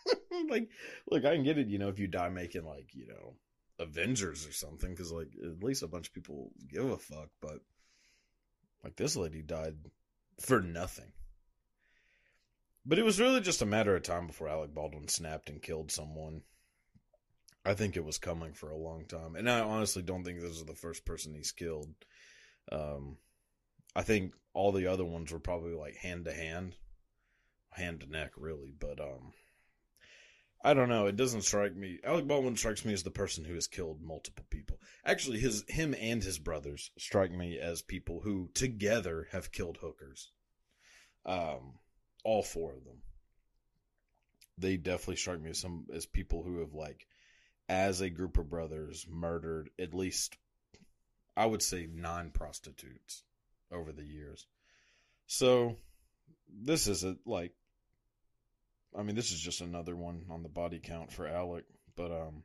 like, 0.50 0.68
look, 1.10 1.24
I 1.24 1.34
can 1.34 1.44
get 1.44 1.58
it. 1.58 1.68
You 1.68 1.78
know, 1.78 1.88
if 1.88 1.98
you 1.98 2.06
die 2.06 2.28
making 2.28 2.64
like 2.64 2.94
you 2.94 3.06
know 3.06 3.36
Avengers 3.78 4.46
or 4.46 4.52
something, 4.52 4.90
because 4.90 5.10
like 5.10 5.30
at 5.42 5.64
least 5.64 5.82
a 5.82 5.88
bunch 5.88 6.08
of 6.08 6.14
people 6.14 6.50
give 6.70 6.84
a 6.84 6.98
fuck. 6.98 7.28
But 7.40 7.60
like 8.84 8.96
this 8.96 9.16
lady 9.16 9.42
died 9.42 9.76
for 10.42 10.60
nothing. 10.60 11.12
But 12.84 12.98
it 12.98 13.04
was 13.04 13.20
really 13.20 13.40
just 13.40 13.62
a 13.62 13.66
matter 13.66 13.94
of 13.94 14.02
time 14.02 14.26
before 14.26 14.48
Alec 14.48 14.74
Baldwin 14.74 15.08
snapped 15.08 15.48
and 15.48 15.62
killed 15.62 15.92
someone. 15.92 16.42
I 17.64 17.74
think 17.74 17.96
it 17.96 18.04
was 18.04 18.18
coming 18.18 18.54
for 18.54 18.70
a 18.70 18.76
long 18.76 19.04
time, 19.06 19.36
and 19.36 19.48
I 19.48 19.60
honestly 19.60 20.02
don't 20.02 20.24
think 20.24 20.40
this 20.40 20.50
is 20.50 20.64
the 20.64 20.74
first 20.74 21.04
person 21.04 21.32
he's 21.32 21.52
killed. 21.52 21.94
Um, 22.72 23.18
I 23.94 24.02
think 24.02 24.34
all 24.52 24.72
the 24.72 24.88
other 24.88 25.04
ones 25.04 25.30
were 25.30 25.38
probably 25.38 25.74
like 25.74 25.96
hand 25.96 26.24
to 26.24 26.32
hand, 26.32 26.74
hand 27.70 28.00
to 28.00 28.10
neck, 28.10 28.32
really. 28.36 28.74
But 28.76 29.00
um, 29.00 29.32
I 30.64 30.74
don't 30.74 30.88
know. 30.88 31.06
It 31.06 31.16
doesn't 31.16 31.42
strike 31.42 31.74
me. 31.74 31.98
Alec 32.04 32.26
Baldwin 32.28 32.56
strikes 32.56 32.84
me 32.84 32.92
as 32.92 33.02
the 33.02 33.10
person 33.10 33.44
who 33.44 33.54
has 33.54 33.66
killed 33.66 34.00
multiple 34.00 34.44
people. 34.48 34.78
Actually, 35.04 35.40
his 35.40 35.64
him 35.68 35.94
and 36.00 36.22
his 36.22 36.38
brothers 36.38 36.90
strike 36.96 37.32
me 37.32 37.58
as 37.58 37.82
people 37.82 38.20
who 38.20 38.48
together 38.54 39.26
have 39.32 39.50
killed 39.50 39.78
hookers. 39.78 40.30
Um, 41.26 41.78
all 42.24 42.42
four 42.42 42.74
of 42.74 42.84
them. 42.84 43.02
They 44.56 44.76
definitely 44.76 45.16
strike 45.16 45.40
me 45.40 45.50
as 45.50 45.58
some 45.58 45.86
as 45.92 46.06
people 46.06 46.44
who 46.44 46.60
have 46.60 46.74
like, 46.74 47.08
as 47.68 48.00
a 48.00 48.10
group 48.10 48.38
of 48.38 48.48
brothers, 48.48 49.06
murdered 49.08 49.70
at 49.80 49.94
least, 49.94 50.36
I 51.36 51.46
would 51.46 51.62
say, 51.62 51.88
nine 51.92 52.30
prostitutes 52.30 53.24
over 53.72 53.90
the 53.90 54.04
years. 54.04 54.46
So, 55.26 55.78
this 56.48 56.86
isn't 56.86 57.26
like 57.26 57.52
I 58.96 59.02
mean, 59.02 59.16
this 59.16 59.32
is 59.32 59.40
just 59.40 59.60
another 59.60 59.96
one 59.96 60.24
on 60.30 60.42
the 60.42 60.48
body 60.48 60.80
count 60.82 61.12
for 61.12 61.26
Alec. 61.26 61.64
But 61.96 62.12
um 62.12 62.44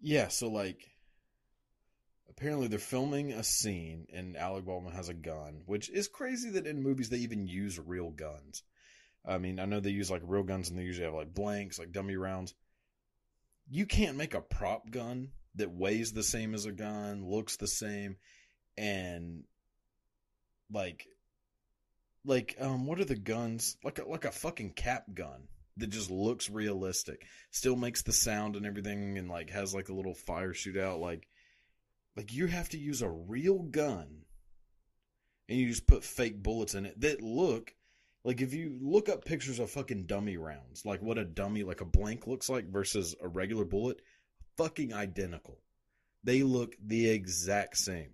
yeah, 0.00 0.28
so 0.28 0.48
like 0.48 0.88
apparently 2.28 2.68
they're 2.68 2.78
filming 2.78 3.32
a 3.32 3.42
scene 3.42 4.06
and 4.12 4.36
Alec 4.36 4.64
Baldwin 4.64 4.94
has 4.94 5.08
a 5.08 5.14
gun, 5.14 5.62
which 5.66 5.90
is 5.90 6.08
crazy 6.08 6.50
that 6.50 6.66
in 6.66 6.82
movies 6.82 7.10
they 7.10 7.18
even 7.18 7.46
use 7.46 7.78
real 7.78 8.10
guns. 8.10 8.62
I 9.26 9.38
mean, 9.38 9.60
I 9.60 9.66
know 9.66 9.80
they 9.80 9.90
use 9.90 10.10
like 10.10 10.22
real 10.24 10.42
guns 10.42 10.70
and 10.70 10.78
they 10.78 10.84
usually 10.84 11.04
have 11.04 11.14
like 11.14 11.34
blanks, 11.34 11.78
like 11.78 11.92
dummy 11.92 12.16
rounds. 12.16 12.54
You 13.68 13.86
can't 13.86 14.16
make 14.16 14.34
a 14.34 14.40
prop 14.40 14.90
gun 14.90 15.32
that 15.56 15.70
weighs 15.70 16.12
the 16.12 16.22
same 16.22 16.54
as 16.54 16.64
a 16.64 16.72
gun, 16.72 17.28
looks 17.28 17.56
the 17.56 17.68
same, 17.68 18.16
and 18.76 19.44
like 20.72 21.06
like 22.24 22.56
um 22.60 22.86
what 22.86 23.00
are 23.00 23.04
the 23.04 23.16
guns? 23.16 23.76
Like 23.84 23.98
a, 23.98 24.04
like 24.04 24.24
a 24.24 24.32
fucking 24.32 24.72
cap 24.72 25.04
gun 25.14 25.48
that 25.76 25.88
just 25.88 26.10
looks 26.10 26.50
realistic 26.50 27.26
still 27.50 27.76
makes 27.76 28.02
the 28.02 28.12
sound 28.12 28.56
and 28.56 28.66
everything 28.66 29.16
and 29.18 29.28
like 29.30 29.50
has 29.50 29.74
like 29.74 29.88
a 29.88 29.94
little 29.94 30.14
fire 30.14 30.52
shootout 30.52 31.00
like 31.00 31.26
like 32.16 32.34
you 32.34 32.46
have 32.46 32.68
to 32.68 32.78
use 32.78 33.00
a 33.00 33.08
real 33.08 33.60
gun 33.60 34.22
and 35.48 35.58
you 35.58 35.68
just 35.68 35.86
put 35.86 36.04
fake 36.04 36.42
bullets 36.42 36.74
in 36.74 36.84
it 36.84 37.00
that 37.00 37.22
look 37.22 37.72
like 38.24 38.42
if 38.42 38.52
you 38.52 38.76
look 38.82 39.08
up 39.08 39.24
pictures 39.24 39.58
of 39.58 39.70
fucking 39.70 40.04
dummy 40.04 40.36
rounds 40.36 40.84
like 40.84 41.00
what 41.00 41.16
a 41.16 41.24
dummy 41.24 41.62
like 41.62 41.80
a 41.80 41.86
blank 41.86 42.26
looks 42.26 42.50
like 42.50 42.66
versus 42.70 43.14
a 43.22 43.28
regular 43.28 43.64
bullet 43.64 44.02
fucking 44.60 44.92
identical. 44.92 45.58
They 46.22 46.42
look 46.42 46.76
the 46.84 47.08
exact 47.08 47.78
same. 47.78 48.10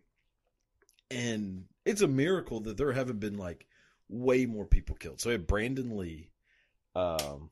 And 1.11 1.65
it's 1.85 2.03
a 2.03 2.09
miracle 2.09 2.61
that 2.61 2.77
there 2.77 2.93
haven't 2.93 3.19
been 3.19 3.37
like 3.37 3.67
way 4.09 4.47
more 4.47 4.67
people 4.67 4.97
killed. 4.97 5.21
So 5.21 5.31
we 5.31 5.35
had 5.35 5.47
Brandon 5.47 5.97
Lee, 5.97 6.31
um, 6.95 7.51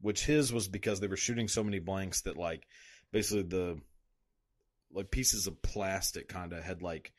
which 0.00 0.24
his 0.24 0.52
was 0.52 0.68
because 0.68 1.00
they 1.00 1.06
were 1.06 1.16
shooting 1.16 1.48
so 1.48 1.64
many 1.64 1.78
blanks 1.78 2.22
that 2.22 2.36
like 2.36 2.66
basically 3.12 3.44
the 3.44 3.80
like 4.92 5.10
pieces 5.10 5.46
of 5.46 5.62
plastic 5.62 6.28
kind 6.28 6.52
of 6.52 6.62
had 6.62 6.82
like 6.82 7.12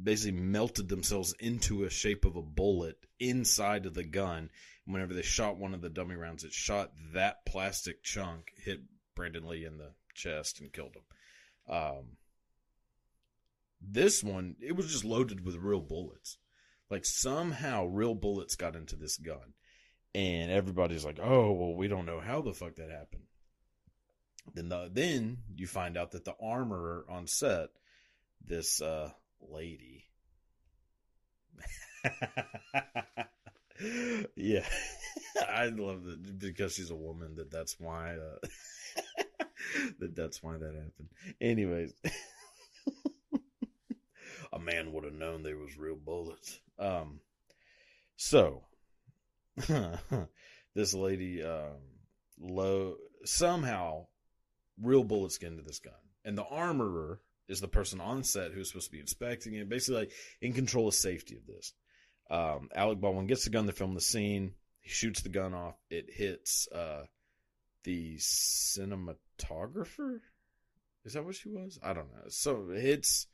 basically 0.00 0.40
melted 0.40 0.88
themselves 0.88 1.34
into 1.40 1.84
a 1.84 1.90
shape 1.90 2.24
of 2.24 2.36
a 2.36 2.42
bullet 2.42 2.96
inside 3.18 3.86
of 3.86 3.94
the 3.94 4.04
gun. 4.04 4.50
Whenever 4.86 5.14
they 5.14 5.22
shot 5.22 5.58
one 5.58 5.74
of 5.74 5.82
the 5.82 5.90
dummy 5.90 6.14
rounds, 6.14 6.44
it 6.44 6.52
shot 6.52 6.92
that 7.12 7.44
plastic 7.44 8.02
chunk, 8.02 8.52
hit 8.56 8.80
Brandon 9.14 9.46
Lee 9.46 9.64
in 9.64 9.78
the 9.78 9.92
chest 10.14 10.60
and 10.60 10.72
killed 10.72 10.96
him. 10.96 11.74
Um, 11.74 12.16
this 13.80 14.22
one, 14.22 14.56
it 14.60 14.74
was 14.76 14.90
just 14.90 15.04
loaded 15.04 15.44
with 15.44 15.56
real 15.56 15.80
bullets. 15.80 16.38
Like 16.90 17.04
somehow 17.04 17.86
real 17.86 18.14
bullets 18.14 18.56
got 18.56 18.76
into 18.76 18.96
this 18.96 19.16
gun. 19.16 19.54
And 20.14 20.50
everybody's 20.50 21.04
like, 21.04 21.20
oh, 21.22 21.52
well, 21.52 21.76
we 21.76 21.86
don't 21.86 22.06
know 22.06 22.18
how 22.18 22.42
the 22.42 22.52
fuck 22.52 22.74
that 22.76 22.90
happened. 22.90 23.22
Then 24.54 24.68
the, 24.68 24.90
then 24.92 25.38
you 25.54 25.68
find 25.68 25.96
out 25.96 26.10
that 26.12 26.24
the 26.24 26.34
armorer 26.42 27.04
on 27.08 27.28
set, 27.28 27.68
this 28.44 28.82
uh, 28.82 29.10
lady, 29.40 30.10
yeah, 34.36 34.64
I 35.48 35.66
love 35.66 36.04
that 36.04 36.38
because 36.38 36.74
she's 36.74 36.90
a 36.90 36.96
woman. 36.96 37.36
That 37.36 37.50
that's 37.50 37.76
why. 37.78 38.16
Uh, 38.16 38.46
that 39.98 40.16
that's 40.16 40.42
why 40.42 40.56
that 40.56 40.74
happened. 40.74 41.08
Anyways, 41.40 41.92
a 44.52 44.58
man 44.58 44.92
would 44.92 45.04
have 45.04 45.14
known 45.14 45.42
there 45.42 45.56
was 45.56 45.78
real 45.78 45.96
bullets. 45.96 46.60
Um, 46.80 47.20
so 48.16 48.64
this 50.74 50.94
lady, 50.94 51.44
um, 51.44 51.76
low 52.40 52.96
somehow, 53.24 54.06
real 54.82 55.04
bullets 55.04 55.38
get 55.38 55.52
into 55.52 55.62
this 55.62 55.78
gun, 55.78 55.92
and 56.24 56.36
the 56.36 56.44
armorer 56.44 57.20
is 57.48 57.60
the 57.60 57.68
person 57.68 58.00
on 58.00 58.24
set 58.24 58.52
who's 58.52 58.68
supposed 58.68 58.86
to 58.86 58.92
be 58.92 59.00
inspecting 59.00 59.54
it, 59.54 59.68
basically 59.68 60.00
like 60.00 60.12
in 60.40 60.52
control 60.52 60.88
of 60.88 60.94
safety 60.94 61.36
of 61.36 61.46
this. 61.46 61.72
Um, 62.30 62.68
Alec 62.74 63.00
Baldwin 63.00 63.26
gets 63.26 63.44
the 63.44 63.50
gun 63.50 63.66
to 63.66 63.72
film 63.72 63.94
the 63.94 64.00
scene. 64.00 64.54
He 64.80 64.88
shoots 64.88 65.22
the 65.22 65.28
gun 65.28 65.52
off. 65.52 65.74
It 65.90 66.06
hits 66.08 66.68
uh, 66.72 67.02
the 67.84 68.16
cinematographer. 68.18 70.20
Is 71.04 71.14
that 71.14 71.24
what 71.24 71.34
she 71.34 71.48
was? 71.48 71.78
I 71.82 71.92
don't 71.92 72.12
know. 72.12 72.28
So 72.28 72.70
it 72.70 72.80
hits 72.80 73.26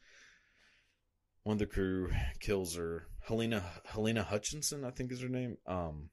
one 1.43 1.55
of 1.55 1.59
the 1.59 1.67
crew, 1.67 2.11
kills 2.41 2.77
her. 2.77 3.07
Helena 3.27 3.65
Helena 3.85 4.23
Hutchinson, 4.23 4.85
I 4.85 4.91
think 4.91 5.11
is 5.11 5.21
her 5.21 5.29
name. 5.29 5.59
Um, 5.67 6.11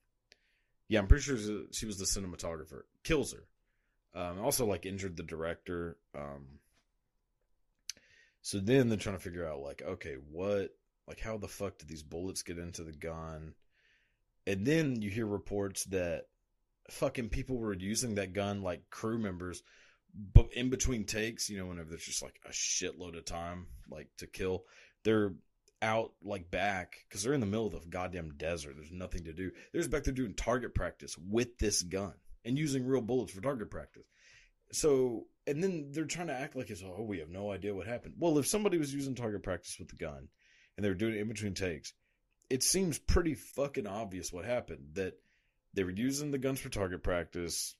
yeah, 0.87 0.99
I'm 0.99 1.07
pretty 1.07 1.23
sure 1.23 1.37
she 1.71 1.85
was 1.85 1.97
the 1.97 2.05
cinematographer. 2.05 2.81
Kills 3.03 3.33
her. 3.33 4.19
Um, 4.19 4.39
also 4.41 4.65
like 4.65 4.85
injured 4.85 5.15
the 5.15 5.23
director. 5.23 5.97
Um, 6.15 6.59
so 8.41 8.59
then 8.59 8.89
they're 8.89 8.97
trying 8.97 9.17
to 9.17 9.23
figure 9.23 9.47
out 9.47 9.59
like, 9.59 9.81
okay, 9.81 10.15
what, 10.31 10.71
like, 11.07 11.19
how 11.19 11.37
the 11.37 11.47
fuck 11.47 11.77
did 11.77 11.87
these 11.87 12.03
bullets 12.03 12.43
get 12.43 12.57
into 12.57 12.83
the 12.83 12.91
gun? 12.91 13.53
And 14.45 14.65
then 14.65 15.01
you 15.01 15.09
hear 15.09 15.25
reports 15.25 15.85
that 15.85 16.25
fucking 16.89 17.29
people 17.29 17.57
were 17.57 17.73
using 17.73 18.15
that 18.15 18.33
gun 18.33 18.61
like 18.61 18.89
crew 18.89 19.17
members, 19.17 19.63
but 20.33 20.47
in 20.53 20.69
between 20.69 21.05
takes, 21.05 21.49
you 21.49 21.57
know, 21.57 21.67
whenever 21.67 21.89
there's 21.89 22.05
just 22.05 22.23
like 22.23 22.39
a 22.45 22.49
shitload 22.49 23.17
of 23.17 23.25
time, 23.25 23.67
like 23.89 24.09
to 24.17 24.27
kill, 24.27 24.65
they're 25.03 25.33
out 25.83 26.13
like 26.23 26.49
back 26.49 27.03
because 27.07 27.21
they're 27.21 27.33
in 27.33 27.41
the 27.41 27.45
middle 27.45 27.67
of 27.67 27.73
the 27.73 27.87
goddamn 27.89 28.33
desert. 28.37 28.75
There's 28.75 28.91
nothing 28.91 29.25
to 29.25 29.33
do. 29.33 29.51
There's 29.73 29.89
back 29.89 30.05
there 30.05 30.13
doing 30.13 30.33
target 30.33 30.73
practice 30.73 31.17
with 31.17 31.59
this 31.59 31.83
gun 31.83 32.13
and 32.45 32.57
using 32.57 32.87
real 32.87 33.01
bullets 33.01 33.33
for 33.33 33.41
target 33.41 33.69
practice. 33.69 34.03
So, 34.71 35.27
and 35.45 35.61
then 35.61 35.89
they're 35.91 36.05
trying 36.05 36.27
to 36.27 36.33
act 36.33 36.55
like 36.55 36.69
it's, 36.69 36.81
oh, 36.83 37.03
we 37.03 37.19
have 37.19 37.29
no 37.29 37.51
idea 37.51 37.75
what 37.75 37.85
happened. 37.85 38.15
Well, 38.17 38.37
if 38.37 38.47
somebody 38.47 38.77
was 38.77 38.93
using 38.93 39.13
target 39.13 39.43
practice 39.43 39.77
with 39.77 39.89
the 39.89 39.97
gun 39.97 40.29
and 40.75 40.83
they 40.83 40.89
were 40.89 40.95
doing 40.95 41.13
it 41.13 41.19
in 41.19 41.27
between 41.27 41.53
takes, 41.53 41.93
it 42.49 42.63
seems 42.63 42.97
pretty 42.97 43.35
fucking 43.35 43.85
obvious 43.85 44.31
what 44.31 44.45
happened. 44.45 44.91
That 44.93 45.13
they 45.73 45.83
were 45.83 45.91
using 45.91 46.31
the 46.31 46.37
guns 46.37 46.59
for 46.59 46.69
target 46.69 47.03
practice. 47.03 47.75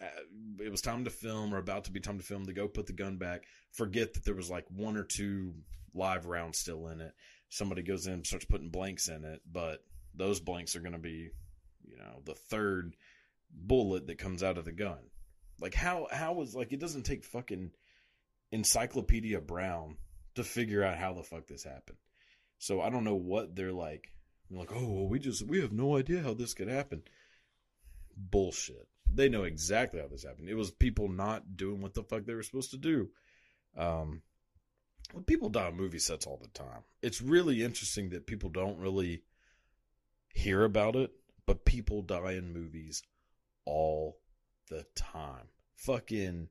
Uh, 0.00 0.64
it 0.64 0.70
was 0.70 0.80
time 0.80 1.04
to 1.04 1.10
film 1.10 1.54
or 1.54 1.58
about 1.58 1.84
to 1.84 1.92
be 1.92 2.00
time 2.00 2.18
to 2.18 2.24
film. 2.24 2.46
to 2.46 2.52
go 2.52 2.68
put 2.68 2.86
the 2.86 2.92
gun 2.92 3.16
back, 3.16 3.44
forget 3.72 4.14
that 4.14 4.24
there 4.24 4.34
was 4.34 4.50
like 4.50 4.66
one 4.70 4.96
or 4.96 5.04
two 5.04 5.54
live 5.94 6.26
rounds 6.26 6.58
still 6.58 6.88
in 6.88 7.00
it. 7.00 7.12
Somebody 7.48 7.82
goes 7.82 8.06
in, 8.06 8.24
starts 8.24 8.46
putting 8.46 8.70
blanks 8.70 9.08
in 9.08 9.24
it, 9.24 9.42
but 9.50 9.84
those 10.14 10.40
blanks 10.40 10.74
are 10.74 10.80
going 10.80 10.92
to 10.92 10.98
be, 10.98 11.30
you 11.84 11.96
know, 11.96 12.22
the 12.24 12.34
third 12.34 12.94
bullet 13.50 14.06
that 14.06 14.18
comes 14.18 14.42
out 14.42 14.58
of 14.58 14.64
the 14.64 14.72
gun. 14.72 14.98
Like 15.60 15.74
how 15.74 16.08
how 16.10 16.32
was 16.32 16.54
like 16.54 16.72
it 16.72 16.80
doesn't 16.80 17.04
take 17.04 17.24
fucking 17.24 17.70
Encyclopedia 18.50 19.40
Brown 19.40 19.96
to 20.34 20.44
figure 20.44 20.82
out 20.82 20.98
how 20.98 21.12
the 21.12 21.22
fuck 21.22 21.46
this 21.46 21.64
happened. 21.64 21.98
So 22.58 22.80
I 22.80 22.90
don't 22.90 23.04
know 23.04 23.16
what 23.16 23.54
they're 23.54 23.72
like. 23.72 24.12
They're 24.48 24.60
like, 24.60 24.72
oh, 24.72 24.92
well, 24.92 25.08
we 25.08 25.18
just 25.18 25.46
we 25.46 25.60
have 25.60 25.72
no 25.72 25.96
idea 25.96 26.22
how 26.22 26.34
this 26.34 26.54
could 26.54 26.68
happen. 26.68 27.02
Bullshit. 28.16 28.88
They 29.14 29.28
know 29.28 29.44
exactly 29.44 30.00
how 30.00 30.08
this 30.08 30.24
happened. 30.24 30.48
It 30.48 30.54
was 30.54 30.70
people 30.70 31.08
not 31.08 31.56
doing 31.56 31.80
what 31.80 31.94
the 31.94 32.02
fuck 32.02 32.24
they 32.24 32.34
were 32.34 32.42
supposed 32.42 32.70
to 32.70 32.78
do. 32.78 33.10
Um, 33.76 34.22
people 35.26 35.48
die 35.48 35.66
on 35.66 35.76
movie 35.76 35.98
sets 35.98 36.26
all 36.26 36.40
the 36.40 36.48
time. 36.48 36.82
It's 37.02 37.20
really 37.20 37.62
interesting 37.62 38.10
that 38.10 38.26
people 38.26 38.48
don't 38.48 38.78
really 38.78 39.22
hear 40.34 40.64
about 40.64 40.96
it, 40.96 41.12
but 41.46 41.64
people 41.64 42.02
die 42.02 42.32
in 42.32 42.52
movies 42.52 43.02
all 43.64 44.18
the 44.68 44.86
time. 44.94 45.48
Fucking 45.76 46.48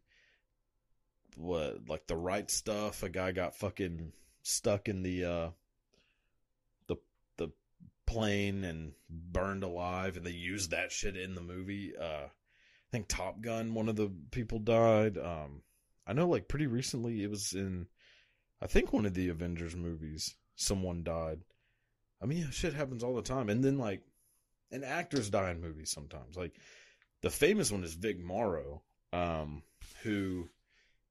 what 1.38 1.88
like 1.88 2.08
the 2.08 2.16
right 2.16 2.50
stuff, 2.52 3.04
a 3.04 3.10
guy 3.10 3.32
got 3.32 3.56
fucking 3.56 4.12
stuck 4.44 4.90
in 4.90 5.02
the 5.02 5.24
uh 5.24 5.50
the 6.88 6.98
the 7.38 7.50
plane 8.06 8.64
and 8.64 8.92
burned 9.10 9.64
alive 9.64 10.18
and 10.18 10.26
they 10.26 10.32
used 10.32 10.72
that 10.72 10.92
shit 10.92 11.16
in 11.16 11.36
the 11.36 11.42
movie. 11.42 11.94
Uh 12.00 12.28
I 12.92 12.98
think 12.98 13.08
Top 13.08 13.42
Gun, 13.42 13.74
one 13.74 13.88
of 13.90 13.96
the 13.96 14.12
people 14.32 14.60
died. 14.60 15.18
Um 15.18 15.62
I 16.06 16.14
know 16.14 16.28
like 16.28 16.48
pretty 16.48 16.68
recently 16.68 17.24
it 17.24 17.30
was 17.30 17.54
in 17.54 17.88
I 18.62 18.68
think 18.68 18.92
one 18.94 19.06
of 19.06 19.14
the 19.14 19.30
Avengers 19.30 19.76
movies, 19.76 20.36
someone 20.56 21.04
died. 21.04 21.40
I 22.22 22.26
mean, 22.26 22.52
shit 22.52 22.74
happens 22.74 23.04
all 23.04 23.16
the 23.16 23.22
time. 23.22 23.50
And 23.50 23.64
then 23.64 23.78
like 23.78 24.02
and 24.72 24.86
actors 24.86 25.30
die 25.30 25.52
in 25.52 25.62
movies 25.62 25.92
sometimes. 25.92 26.38
Like 26.38 26.54
the 27.22 27.30
famous 27.30 27.72
one 27.72 27.84
is 27.84 27.94
Vic 27.94 28.20
Morrow, 28.20 28.82
um, 29.14 29.64
who 30.04 30.50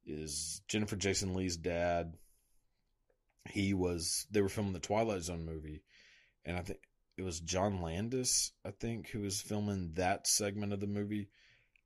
is 0.04 0.62
Jennifer 0.68 0.96
Jason 0.96 1.34
Leigh's 1.34 1.56
dad. 1.56 2.14
He 3.48 3.74
was 3.74 4.26
they 4.30 4.42
were 4.42 4.48
filming 4.48 4.72
the 4.72 4.80
Twilight 4.80 5.22
Zone 5.22 5.44
movie, 5.44 5.82
and 6.44 6.56
I 6.56 6.60
think 6.60 6.80
it 7.16 7.22
was 7.22 7.40
John 7.40 7.82
Landis, 7.82 8.52
I 8.64 8.70
think, 8.70 9.08
who 9.08 9.20
was 9.20 9.40
filming 9.40 9.92
that 9.94 10.26
segment 10.26 10.72
of 10.72 10.80
the 10.80 10.86
movie. 10.86 11.28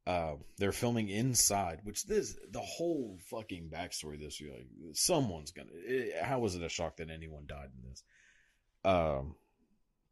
Uh, 0.07 0.35
they're 0.59 0.73
filming 0.73 1.09
inside, 1.09 1.81
which 1.85 2.05
this 2.05 2.37
the 2.51 2.61
whole 2.61 3.19
fucking 3.31 3.71
backstory. 3.71 4.21
This 4.21 4.38
you're 4.38 4.53
like 4.53 4.67
someone's 4.93 5.51
gonna. 5.51 5.71
It, 5.73 6.23
how 6.23 6.40
was 6.40 6.55
it 6.55 6.62
a 6.62 6.69
shock 6.69 6.99
that 6.99 7.11
anyone 7.11 7.45
died 7.47 7.71
in 7.75 7.88
this? 7.88 8.03
Um, 8.85 9.37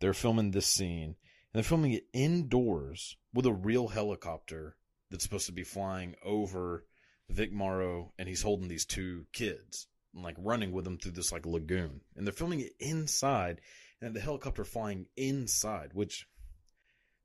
they're 0.00 0.14
filming 0.14 0.50
this 0.50 0.66
scene, 0.66 1.04
and 1.04 1.14
they're 1.52 1.62
filming 1.62 1.92
it 1.92 2.06
indoors 2.14 3.16
with 3.34 3.44
a 3.44 3.52
real 3.52 3.88
helicopter 3.88 4.76
that's 5.10 5.24
supposed 5.24 5.46
to 5.46 5.52
be 5.52 5.62
flying 5.62 6.14
over 6.24 6.86
Vic 7.28 7.52
Morrow, 7.52 8.12
and 8.18 8.26
he's 8.26 8.42
holding 8.42 8.68
these 8.68 8.86
two 8.86 9.26
kids, 9.34 9.88
and 10.14 10.24
like 10.24 10.36
running 10.38 10.72
with 10.72 10.84
them 10.84 10.96
through 10.96 11.12
this 11.12 11.32
like 11.32 11.44
lagoon, 11.44 12.00
and 12.16 12.26
they're 12.26 12.32
filming 12.32 12.60
it 12.60 12.72
inside, 12.80 13.60
and 14.00 14.16
the 14.16 14.20
helicopter 14.20 14.64
flying 14.64 15.04
inside, 15.18 15.90
which 15.92 16.26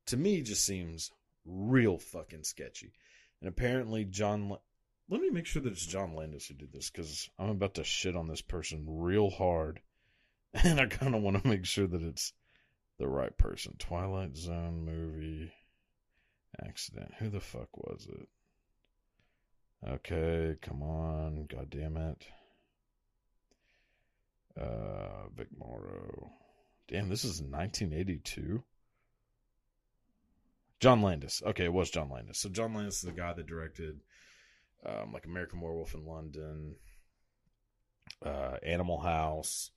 to 0.04 0.18
me 0.18 0.42
just 0.42 0.66
seems 0.66 1.10
real 1.48 1.98
fucking 1.98 2.44
sketchy. 2.44 2.92
And 3.40 3.48
apparently, 3.48 4.04
John. 4.04 4.56
Let 5.10 5.22
me 5.22 5.30
make 5.30 5.46
sure 5.46 5.62
that 5.62 5.72
it's 5.72 5.86
John 5.86 6.14
Landis 6.14 6.46
who 6.46 6.54
did 6.54 6.70
this 6.70 6.90
because 6.90 7.30
I'm 7.38 7.48
about 7.48 7.74
to 7.74 7.84
shit 7.84 8.14
on 8.14 8.28
this 8.28 8.42
person 8.42 8.84
real 8.86 9.30
hard, 9.30 9.80
and 10.54 10.78
I 10.78 10.86
kind 10.86 11.14
of 11.14 11.22
want 11.22 11.42
to 11.42 11.48
make 11.48 11.64
sure 11.64 11.86
that 11.86 12.02
it's 12.02 12.34
the 12.98 13.08
right 13.08 13.36
person. 13.38 13.74
Twilight 13.78 14.36
Zone 14.36 14.84
movie 14.84 15.50
accident. 16.62 17.14
Who 17.18 17.30
the 17.30 17.40
fuck 17.40 17.68
was 17.74 18.06
it? 18.10 18.28
Okay, 19.88 20.56
come 20.60 20.82
on, 20.82 21.46
god 21.46 21.70
damn 21.70 21.96
it. 21.96 22.26
Uh, 24.60 25.28
Vic 25.36 25.48
Morrow. 25.56 26.32
Damn, 26.88 27.08
this 27.08 27.24
is 27.24 27.40
1982. 27.40 28.62
John 30.80 31.02
Landis. 31.02 31.42
Okay, 31.44 31.64
it 31.64 31.72
was 31.72 31.90
John 31.90 32.10
Landis. 32.10 32.38
So 32.38 32.48
John 32.48 32.74
Landis 32.74 32.96
is 32.96 33.02
the 33.02 33.12
guy 33.12 33.32
that 33.32 33.46
directed 33.46 34.00
um, 34.86 35.12
like 35.12 35.26
American 35.26 35.60
Werewolf 35.60 35.94
in 35.94 36.06
London, 36.06 36.76
uh, 38.24 38.56
Animal 38.62 39.00
House, 39.00 39.70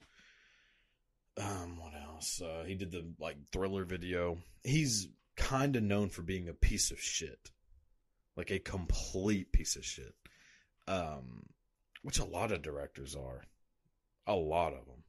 um, 1.37 1.79
what 1.79 1.93
else? 1.93 2.41
Uh, 2.41 2.63
he 2.65 2.75
did 2.75 2.91
the 2.91 3.05
like 3.19 3.37
thriller 3.51 3.85
video. 3.85 4.37
He's 4.63 5.07
kind 5.35 5.75
of 5.75 5.83
known 5.83 6.09
for 6.09 6.21
being 6.21 6.49
a 6.49 6.53
piece 6.53 6.91
of 6.91 6.99
shit, 6.99 7.51
like 8.35 8.51
a 8.51 8.59
complete 8.59 9.51
piece 9.51 9.75
of 9.75 9.85
shit. 9.85 10.13
Um, 10.87 11.43
which 12.01 12.19
a 12.19 12.25
lot 12.25 12.51
of 12.51 12.63
directors 12.63 13.15
are, 13.15 13.43
a 14.25 14.35
lot 14.35 14.73
of 14.73 14.85
them. 14.85 15.03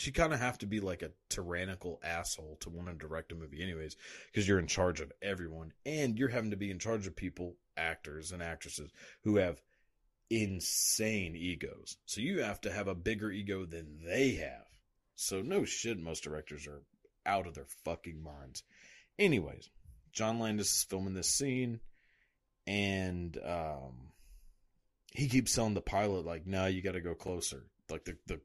You 0.00 0.12
kind 0.12 0.32
of 0.32 0.40
have 0.40 0.58
to 0.58 0.66
be 0.66 0.80
like 0.80 1.02
a 1.02 1.12
tyrannical 1.28 2.00
asshole 2.02 2.58
to 2.60 2.70
want 2.70 2.88
to 2.88 2.94
direct 2.94 3.32
a 3.32 3.34
movie, 3.34 3.62
anyways, 3.62 3.96
because 4.26 4.46
you're 4.46 4.58
in 4.58 4.66
charge 4.66 5.00
of 5.00 5.12
everyone, 5.22 5.72
and 5.84 6.18
you're 6.18 6.28
having 6.28 6.50
to 6.50 6.56
be 6.56 6.70
in 6.70 6.78
charge 6.78 7.06
of 7.06 7.16
people, 7.16 7.56
actors 7.76 8.32
and 8.32 8.42
actresses 8.42 8.90
who 9.22 9.36
have 9.36 9.60
insane 10.30 11.36
egos. 11.36 11.96
So 12.06 12.20
you 12.20 12.42
have 12.42 12.60
to 12.62 12.72
have 12.72 12.88
a 12.88 12.94
bigger 12.94 13.30
ego 13.30 13.66
than 13.66 13.98
they 14.06 14.34
have 14.36 14.66
so 15.14 15.42
no 15.42 15.64
shit, 15.64 15.98
most 15.98 16.24
directors 16.24 16.66
are 16.66 16.82
out 17.26 17.46
of 17.46 17.54
their 17.54 17.66
fucking 17.84 18.22
minds. 18.22 18.62
Anyways, 19.18 19.70
John 20.12 20.38
Landis 20.38 20.74
is 20.74 20.84
filming 20.84 21.14
this 21.14 21.30
scene, 21.30 21.80
and 22.66 23.36
um, 23.44 24.12
he 25.12 25.28
keeps 25.28 25.54
telling 25.54 25.74
the 25.74 25.80
pilot 25.80 26.26
like, 26.26 26.46
"No, 26.46 26.66
you 26.66 26.82
got 26.82 26.92
to 26.92 27.00
go 27.00 27.14
closer." 27.14 27.64
Like 27.88 28.04
the 28.04 28.16
the 28.26 28.40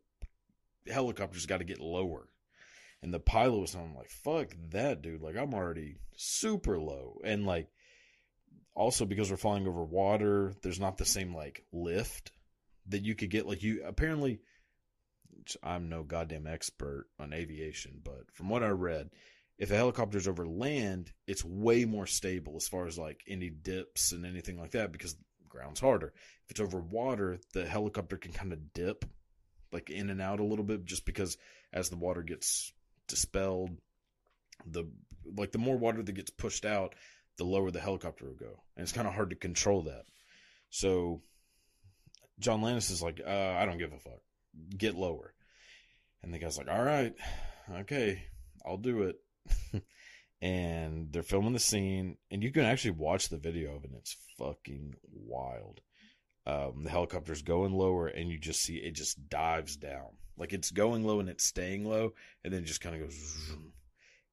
helicopter's 0.88 1.46
got 1.46 1.58
to 1.58 1.63
get 1.63 1.80
lower. 1.80 2.28
And 3.02 3.13
the 3.13 3.20
pilot 3.20 3.60
was 3.60 3.76
on 3.76 3.94
like, 3.96 4.10
fuck 4.10 4.56
that, 4.72 5.02
dude. 5.02 5.22
Like, 5.22 5.38
I'm 5.38 5.54
already 5.54 5.98
super 6.15 6.78
low. 6.78 7.20
And 7.24 7.46
like, 7.46 7.70
also 8.76 9.06
because 9.06 9.32
we're 9.32 9.38
flying 9.38 9.68
over 9.68 9.84
water, 9.84 10.54
there's 10.62 10.80
not 10.80 10.98
the 10.98 11.06
same 11.06 11.34
like 11.34 11.65
lift 11.72 12.32
that 12.88 13.04
you 13.04 13.15
could 13.15 13.30
get. 13.30 13.48
Like, 13.48 13.63
you 13.63 13.84
apparently, 13.86 14.42
I'm 15.63 15.89
no 15.89 16.04
goddamn 16.04 16.48
expert 16.48 17.08
on 17.20 17.34
aviation, 17.34 18.02
but 18.04 18.32
from 18.34 18.50
what 18.50 18.63
I 18.63 18.70
read, 18.70 19.10
if 19.58 19.72
a 19.72 19.76
helicopter's 19.76 20.28
over 20.28 20.48
land, 20.48 21.12
it's 21.28 21.44
way 21.44 21.86
more 21.86 22.08
stable 22.08 22.54
as 22.56 22.68
far 22.68 22.86
as 22.88 22.98
like 22.98 23.22
any 23.28 23.50
dips 23.50 24.12
and 24.13 24.26
anything 24.26 24.60
like 24.60 24.72
that 24.72 24.92
because 24.92 25.15
ground's 25.50 25.82
harder. 25.82 26.13
If 26.46 26.52
it's 26.52 26.60
over 26.60 26.80
water, 26.80 27.39
the 27.54 27.65
helicopter 27.65 28.18
can 28.18 28.32
kind 28.32 28.54
of 28.54 28.74
dip 28.74 29.06
like 29.71 29.89
in 29.89 30.10
and 30.10 30.21
out 30.21 30.39
a 30.39 30.45
little 30.45 30.65
bit 30.65 30.86
just 30.86 31.05
because 31.05 31.38
as 31.73 31.89
the 31.89 31.97
water 31.97 32.23
gets 32.23 32.71
dispelled, 33.08 33.71
the 34.65 34.86
like 35.38 35.51
the 35.51 35.58
more 35.58 35.77
water 35.77 36.01
that 36.01 36.12
gets 36.12 36.32
pushed 36.32 36.65
out, 36.65 36.95
the 37.38 37.43
lower 37.43 37.71
the 37.71 37.79
helicopter 37.79 38.25
will 38.25 38.36
go. 38.36 38.63
And 38.75 38.84
it's 38.84 38.91
kind 38.91 39.08
of 39.08 39.13
hard 39.13 39.29
to 39.32 39.36
control 39.36 39.84
that. 39.84 40.03
So 40.69 41.21
John 42.39 42.62
Landis 42.62 42.89
is 42.89 43.01
like, 43.01 43.21
uh, 43.25 43.29
I 43.29 43.65
don't 43.65 43.77
give 43.77 43.93
a 43.93 43.99
fuck. 43.99 44.21
Get 44.75 44.95
lower. 44.95 45.34
And 46.23 46.34
the 46.34 46.39
guy's 46.39 46.58
like, 46.58 46.69
all 46.69 46.84
right, 46.84 47.13
okay, 47.82 48.23
I'll 48.65 48.77
do 48.77 49.03
it. 49.03 49.15
and 50.41 51.12
they're 51.12 51.23
filming 51.23 51.53
the 51.53 51.60
scene, 51.60 52.17
and 52.29 52.43
you 52.43 52.51
can 52.51 52.65
actually 52.65 52.91
watch 52.91 53.29
the 53.29 53.38
video 53.38 53.75
of 53.75 53.84
it. 53.84 53.91
And 53.91 53.99
it's 53.99 54.17
fucking 54.38 54.95
wild. 55.12 55.82
Um, 56.50 56.84
the 56.84 56.90
helicopter's 56.90 57.44
going 57.44 57.74
lower, 57.74 58.08
and 58.08 58.30
you 58.30 58.40
just 58.40 58.62
see 58.62 58.78
it 58.78 58.96
just 58.96 59.30
dives 59.30 59.76
down. 59.76 60.08
Like 60.36 60.54
it's 60.54 60.72
going 60.72 61.04
low 61.04 61.20
and 61.20 61.30
it's 61.30 61.44
staying 61.44 61.86
low, 61.86 62.14
and 62.44 62.52
then 62.52 62.64
it 62.64 62.66
just 62.66 62.82
kind 62.82 62.96
of 62.96 63.02
goes. 63.02 63.56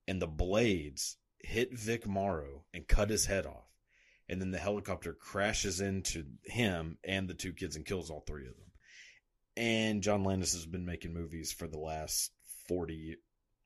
And 0.09 0.23
the 0.23 0.27
blades 0.27 1.19
hit 1.41 1.77
Vic 1.77 2.07
Morrow 2.07 2.65
and 2.73 2.89
cut 2.89 3.11
his 3.11 3.27
head 3.27 3.45
off. 3.45 3.69
And 4.29 4.41
then 4.41 4.51
the 4.51 4.59
helicopter 4.59 5.13
crashes 5.13 5.81
into 5.81 6.25
him 6.45 6.99
and 7.05 7.29
the 7.29 7.35
two 7.35 7.53
kids 7.53 7.77
and 7.77 7.85
kills 7.85 8.11
all 8.11 8.25
three 8.27 8.47
of 8.47 8.57
them. 8.57 8.71
And 9.57 10.03
John 10.03 10.25
Landis 10.25 10.55
has 10.55 10.67
been 10.67 10.85
making 10.85 11.13
movies 11.13 11.53
for 11.53 11.67
the 11.67 11.79
last 11.79 12.33
40, 12.69 13.17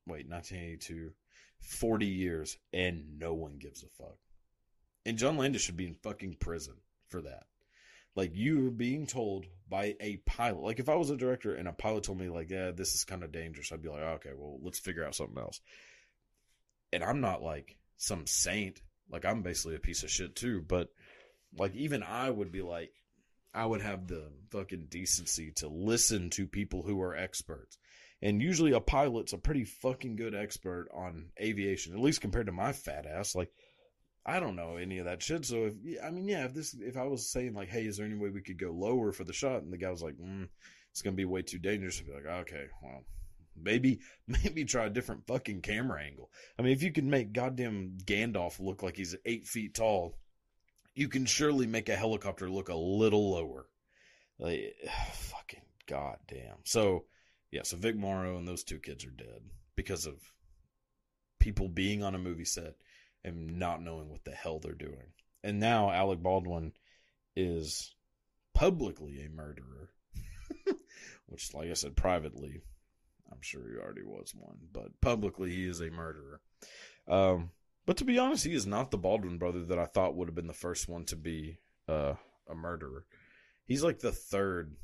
wait, 0.07 0.29
1982, 0.29 1.13
40 1.61 2.07
years, 2.07 2.59
and 2.73 3.19
no 3.19 3.35
one 3.35 3.59
gives 3.59 3.83
a 3.83 3.89
fuck. 3.89 4.19
And 5.07 5.19
John 5.19 5.37
Landis 5.37 5.63
should 5.63 5.77
be 5.77 5.87
in 5.87 5.95
fucking 5.95 6.37
prison 6.41 6.75
for 7.09 7.23
that. 7.23 7.45
Like 8.17 8.33
you 8.35 8.67
are 8.67 8.71
being 8.71 9.07
told 9.07 9.47
by 9.69 9.95
a 10.01 10.17
pilot. 10.27 10.63
Like 10.63 10.81
if 10.81 10.89
I 10.89 10.97
was 10.97 11.11
a 11.11 11.17
director 11.17 11.55
and 11.55 11.69
a 11.69 11.73
pilot 11.73 12.05
told 12.05 12.19
me 12.19 12.29
like, 12.29 12.51
yeah, 12.51 12.73
this 12.73 12.95
is 12.95 13.05
kind 13.05 13.23
of 13.23 13.33
dangerous, 13.33 13.73
I'd 13.73 13.83
be 13.83 13.89
like, 13.89 14.01
okay, 14.01 14.31
well, 14.37 14.59
let's 14.63 14.79
figure 14.79 15.05
out 15.05 15.15
something 15.15 15.39
else. 15.39 15.61
And 16.93 17.05
I'm 17.05 17.21
not 17.21 17.43
like 17.43 17.77
some 17.97 18.27
saint. 18.27 18.81
Like 19.11 19.25
I'm 19.25 19.43
basically 19.43 19.77
a 19.77 19.81
piece 19.81 20.03
of 20.03 20.11
shit 20.11 20.35
too. 20.35 20.61
But 20.67 20.89
like 21.57 21.75
even 21.77 22.03
I 22.03 22.31
would 22.31 22.51
be 22.51 22.63
like, 22.63 22.93
I 23.55 23.67
would 23.67 23.83
have 23.83 24.07
the 24.07 24.31
fucking 24.51 24.87
decency 24.91 25.53
to 25.57 25.69
listen 25.69 26.31
to 26.31 26.47
people 26.47 26.83
who 26.83 27.01
are 27.03 27.17
experts. 27.17 27.79
And 28.23 28.43
usually 28.43 28.73
a 28.73 28.81
pilot's 28.81 29.33
a 29.33 29.39
pretty 29.39 29.65
fucking 29.65 30.17
good 30.17 30.35
expert 30.35 30.89
on 30.95 31.31
aviation, 31.41 31.95
at 31.95 32.01
least 32.01 32.21
compared 32.21 32.47
to 32.47 32.53
my 32.53 32.73
fat 32.73 33.07
ass. 33.07 33.35
Like, 33.35 33.51
I 34.27 34.39
don't 34.39 34.57
know 34.57 34.77
any 34.77 34.99
of 34.99 35.07
that 35.07 35.23
shit. 35.23 35.45
So 35.47 35.67
if, 35.67 35.75
I 36.05 36.11
mean, 36.11 36.29
yeah, 36.29 36.45
if 36.45 36.55
this, 36.55 36.75
if 36.75 36.97
I 36.97 37.05
was 37.05 37.31
saying 37.31 37.55
like, 37.55 37.69
hey, 37.69 37.87
is 37.87 37.97
there 37.97 38.07
any 38.07 38.17
way 38.17 38.31
we 38.31 38.43
could 38.43 38.59
go 38.59 38.71
lower 38.71 39.13
for 39.13 39.25
the 39.25 39.33
shot? 39.33 39.63
And 39.63 39.73
the 39.73 39.79
guy 39.79 39.91
was 39.91 40.03
like, 40.03 40.17
mm, 40.17 40.49
it's 40.91 41.03
to 41.03 41.13
be 41.13 41.25
way 41.25 41.43
too 41.43 41.59
dangerous. 41.59 42.01
I'd 42.01 42.07
be 42.07 42.13
like, 42.13 42.27
okay, 42.43 42.67
well, 42.83 43.03
maybe, 43.61 44.01
maybe 44.27 44.65
try 44.65 44.87
a 44.87 44.91
different 44.91 45.27
fucking 45.27 45.63
camera 45.63 46.03
angle. 46.03 46.31
I 46.59 46.63
mean, 46.63 46.73
if 46.73 46.83
you 46.83 46.93
can 46.93 47.09
make 47.09 47.33
goddamn 47.33 47.99
Gandalf 48.05 48.61
look 48.61 48.83
like 48.83 48.97
he's 48.97 49.17
eight 49.25 49.47
feet 49.47 49.75
tall, 49.75 50.17
you 50.95 51.09
can 51.09 51.25
surely 51.25 51.67
make 51.67 51.89
a 51.89 51.97
helicopter 51.97 52.51
look 52.51 52.69
a 52.69 52.75
little 52.75 53.33
lower. 53.33 53.67
Like, 54.39 54.75
fucking 55.13 55.63
goddamn. 55.87 56.59
So, 56.65 57.05
yeah, 57.51 57.63
so 57.63 57.79
Vic 57.79 57.97
Morrow 57.97 58.37
and 58.37 58.47
those 58.47 58.65
two 58.65 58.79
kids 58.79 59.05
are 59.07 59.11
dead 59.11 59.41
because 59.77 60.07
of 60.07 60.17
people 61.39 61.69
being 61.69 62.05
on 62.05 62.15
a 62.15 62.19
movie 62.19 62.45
set 62.45 62.75
and 63.25 63.59
not 63.59 63.83
knowing 63.83 64.09
what 64.09 64.25
the 64.25 64.33
hell 64.33 64.59
they're 64.59 64.73
doing. 64.73 65.13
And 65.43 65.59
now 65.61 65.91
Alec 65.91 66.23
Baldwin 66.23 66.73
is 67.37 67.95
publicly 68.55 69.25
a 69.25 69.29
murderer, 69.31 69.91
which, 71.27 71.55
like 71.55 71.71
I 71.71 71.75
said, 71.75 71.97
privately, 71.97 72.63
I'm 73.31 73.41
sure 73.41 73.63
he 73.69 73.79
already 73.79 74.03
was 74.05 74.35
one, 74.35 74.59
but 74.73 75.01
publicly 75.01 75.51
he 75.51 75.67
is 75.67 75.81
a 75.81 75.91
murderer. 75.91 76.41
Um, 77.09 77.51
but 77.87 77.97
to 77.99 78.05
be 78.05 78.19
honest, 78.19 78.45
he 78.45 78.55
is 78.55 78.67
not 78.67 78.91
the 78.91 78.99
Baldwin 78.99 79.39
brother 79.39 79.65
that 79.65 79.79
I 79.79 79.87
thought 79.87 80.15
would 80.15 80.29
have 80.29 80.35
been 80.35 80.47
the 80.47 80.53
first 80.53 80.89
one 80.89 81.05
to 81.07 81.17
be 81.17 81.59
uh, 81.89 82.15
a 82.49 82.55
murderer. 82.55 83.05
He's 83.67 83.83
like 83.83 84.01
the 84.01 84.13
third 84.13 84.77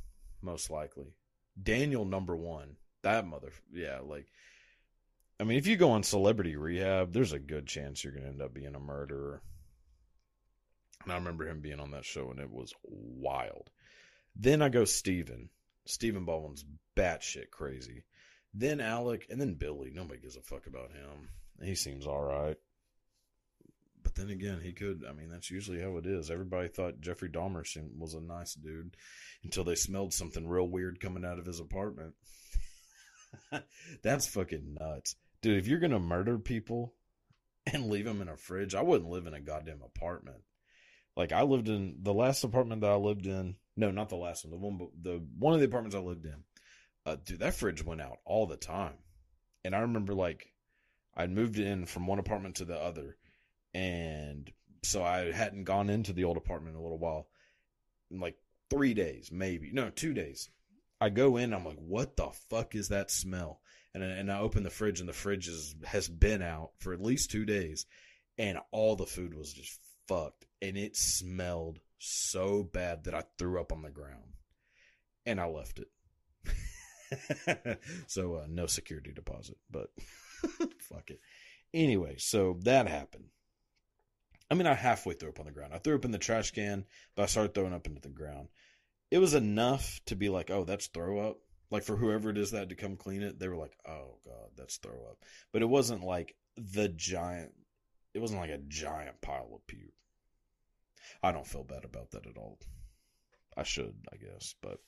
most 0.42 0.70
likely. 0.70 1.14
Daniel 1.60 2.04
number 2.04 2.36
one. 2.36 2.76
That 3.02 3.26
mother, 3.26 3.52
yeah, 3.72 4.00
like, 4.04 4.26
I 5.38 5.44
mean, 5.44 5.58
if 5.58 5.66
you 5.66 5.76
go 5.76 5.90
on 5.90 6.02
Celebrity 6.02 6.56
Rehab, 6.56 7.12
there's 7.12 7.32
a 7.32 7.38
good 7.38 7.66
chance 7.66 8.02
you're 8.02 8.12
gonna 8.12 8.28
end 8.28 8.40
up 8.40 8.54
being 8.54 8.74
a 8.74 8.80
murderer. 8.80 9.42
And 11.04 11.12
I 11.12 11.16
remember 11.16 11.46
him 11.46 11.60
being 11.60 11.78
on 11.80 11.90
that 11.92 12.04
show, 12.04 12.30
and 12.30 12.40
it 12.40 12.50
was 12.50 12.72
wild. 12.82 13.70
Then 14.34 14.62
I 14.62 14.68
go 14.70 14.84
Steven. 14.84 15.50
Stephen 15.84 16.24
Baldwin's 16.24 16.64
batshit 16.96 17.50
crazy. 17.50 18.04
Then 18.52 18.80
Alec, 18.80 19.26
and 19.30 19.40
then 19.40 19.54
Billy. 19.54 19.90
Nobody 19.94 20.20
gives 20.20 20.36
a 20.36 20.42
fuck 20.42 20.66
about 20.66 20.90
him. 20.90 21.28
He 21.62 21.74
seems 21.74 22.06
all 22.06 22.22
right. 22.22 22.56
But 24.02 24.14
then 24.14 24.30
again, 24.30 24.60
he 24.60 24.72
could. 24.72 25.04
I 25.08 25.12
mean, 25.12 25.28
that's 25.28 25.50
usually 25.50 25.80
how 25.80 25.96
it 25.98 26.06
is. 26.06 26.30
Everybody 26.30 26.68
thought 26.68 27.00
Jeffrey 27.00 27.28
Dahmer 27.28 27.64
was 27.98 28.14
a 28.14 28.20
nice 28.20 28.54
dude 28.54 28.96
until 29.44 29.64
they 29.64 29.74
smelled 29.74 30.14
something 30.14 30.48
real 30.48 30.68
weird 30.68 31.00
coming 31.00 31.24
out 31.24 31.38
of 31.38 31.46
his 31.46 31.60
apartment. 31.60 32.14
that's 34.02 34.26
fucking 34.26 34.76
nuts. 34.80 35.16
Dude, 35.42 35.58
if 35.58 35.66
you're 35.66 35.80
to 35.80 35.98
murder 35.98 36.38
people 36.38 36.94
and 37.72 37.88
leave 37.88 38.04
them 38.04 38.22
in 38.22 38.28
a 38.28 38.36
fridge, 38.36 38.74
I 38.74 38.82
wouldn't 38.82 39.10
live 39.10 39.26
in 39.26 39.34
a 39.34 39.40
goddamn 39.40 39.82
apartment. 39.84 40.42
Like 41.16 41.32
I 41.32 41.42
lived 41.42 41.68
in 41.68 41.98
the 42.02 42.14
last 42.14 42.44
apartment 42.44 42.82
that 42.82 42.90
I 42.90 42.96
lived 42.96 43.26
in. 43.26 43.56
No, 43.76 43.90
not 43.90 44.08
the 44.08 44.16
last 44.16 44.44
one. 44.44 44.50
The 44.52 44.58
one, 44.58 44.88
the 45.00 45.22
one 45.38 45.54
of 45.54 45.60
the 45.60 45.66
apartments 45.66 45.96
I 45.96 46.00
lived 46.00 46.26
in. 46.26 46.44
Uh, 47.04 47.16
dude, 47.24 47.40
that 47.40 47.54
fridge 47.54 47.84
went 47.84 48.00
out 48.00 48.18
all 48.24 48.46
the 48.46 48.56
time. 48.56 48.94
And 49.64 49.74
I 49.74 49.80
remember 49.80 50.14
like 50.14 50.52
I'd 51.16 51.30
moved 51.30 51.58
in 51.58 51.86
from 51.86 52.06
one 52.06 52.18
apartment 52.18 52.56
to 52.56 52.64
the 52.64 52.76
other, 52.76 53.16
and 53.72 54.50
so 54.82 55.02
I 55.02 55.32
hadn't 55.32 55.64
gone 55.64 55.88
into 55.88 56.12
the 56.12 56.24
old 56.24 56.36
apartment 56.36 56.74
in 56.74 56.80
a 56.80 56.82
little 56.82 56.98
while. 56.98 57.28
In 58.10 58.20
like 58.20 58.36
three 58.70 58.94
days, 58.94 59.30
maybe 59.32 59.70
no, 59.72 59.90
two 59.90 60.12
days. 60.12 60.50
I 61.00 61.10
go 61.10 61.36
in, 61.36 61.52
I'm 61.52 61.64
like, 61.64 61.78
what 61.78 62.16
the 62.16 62.30
fuck 62.48 62.74
is 62.74 62.88
that 62.88 63.10
smell? 63.10 63.60
And 63.96 64.04
I- 64.04 64.08
and 64.08 64.30
I 64.30 64.40
open 64.40 64.62
the 64.62 64.68
fridge, 64.68 65.00
and 65.00 65.08
the 65.08 65.14
fridge 65.14 65.48
is, 65.48 65.74
has 65.86 66.06
been 66.06 66.42
out 66.42 66.72
for 66.80 66.92
at 66.92 67.00
least 67.00 67.30
two 67.30 67.46
days, 67.46 67.86
and 68.36 68.58
all 68.70 68.94
the 68.94 69.06
food 69.06 69.32
was 69.32 69.54
just 69.54 69.80
fucked, 70.06 70.44
and 70.60 70.76
it 70.76 70.96
smelled 70.96 71.80
so 71.98 72.62
bad 72.62 73.04
that 73.04 73.14
I 73.14 73.24
threw 73.38 73.58
up 73.58 73.72
on 73.72 73.80
the 73.80 73.88
ground, 73.90 74.34
and 75.24 75.40
I 75.40 75.46
left 75.46 75.80
it. 75.80 77.78
so 78.06 78.34
uh, 78.34 78.46
no 78.50 78.66
security 78.66 79.12
deposit, 79.14 79.56
but 79.70 79.90
fuck 80.78 81.08
it. 81.08 81.20
Anyway, 81.72 82.16
so 82.18 82.58
that 82.64 82.88
happened. 82.88 83.30
I 84.50 84.56
mean, 84.56 84.66
I 84.66 84.74
halfway 84.74 85.14
threw 85.14 85.30
up 85.30 85.40
on 85.40 85.46
the 85.46 85.52
ground. 85.52 85.72
I 85.72 85.78
threw 85.78 85.96
up 85.96 86.04
in 86.04 86.10
the 86.10 86.18
trash 86.18 86.50
can, 86.50 86.84
but 87.14 87.22
I 87.22 87.26
started 87.26 87.54
throwing 87.54 87.72
up 87.72 87.86
into 87.86 88.02
the 88.02 88.10
ground. 88.10 88.48
It 89.10 89.18
was 89.20 89.32
enough 89.32 90.00
to 90.04 90.16
be 90.16 90.28
like, 90.28 90.50
oh, 90.50 90.64
that's 90.64 90.88
throw 90.88 91.30
up. 91.30 91.38
Like 91.70 91.82
for 91.82 91.96
whoever 91.96 92.30
it 92.30 92.38
is 92.38 92.52
that 92.52 92.58
had 92.58 92.68
to 92.70 92.76
come 92.76 92.96
clean 92.96 93.22
it, 93.22 93.38
they 93.38 93.48
were 93.48 93.56
like, 93.56 93.76
oh 93.86 94.18
god, 94.24 94.50
that's 94.56 94.76
throw 94.76 95.06
up. 95.10 95.18
But 95.52 95.62
it 95.62 95.68
wasn't 95.68 96.04
like 96.04 96.34
the 96.56 96.88
giant. 96.88 97.52
It 98.14 98.20
wasn't 98.20 98.40
like 98.40 98.50
a 98.50 98.58
giant 98.58 99.20
pile 99.20 99.50
of 99.54 99.66
puke. 99.66 99.92
I 101.22 101.32
don't 101.32 101.46
feel 101.46 101.64
bad 101.64 101.84
about 101.84 102.12
that 102.12 102.26
at 102.26 102.36
all. 102.36 102.58
I 103.56 103.62
should, 103.62 103.94
I 104.12 104.16
guess. 104.16 104.54
But, 104.60 104.78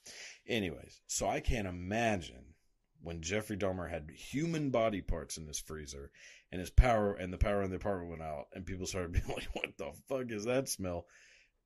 anyways, 0.47 1.01
so 1.07 1.29
I 1.29 1.41
can't 1.41 1.67
imagine 1.67 2.55
when 3.01 3.23
Jeffrey 3.23 3.57
Dahmer 3.57 3.89
had 3.89 4.11
human 4.11 4.71
body 4.71 5.01
parts 5.01 5.37
in 5.37 5.47
his 5.47 5.59
freezer 5.59 6.11
and 6.51 6.61
his 6.61 6.71
power 6.71 7.15
and 7.15 7.33
the 7.33 7.39
power 7.39 7.63
in 7.63 7.71
the 7.71 7.77
apartment 7.77 8.11
went 8.11 8.23
out 8.23 8.47
and 8.53 8.67
people 8.67 8.87
started 8.87 9.13
being 9.13 9.29
like, 9.29 9.49
what 9.53 9.77
the 9.79 9.93
fuck 10.09 10.31
is 10.31 10.45
that 10.45 10.69
smell? 10.69 11.07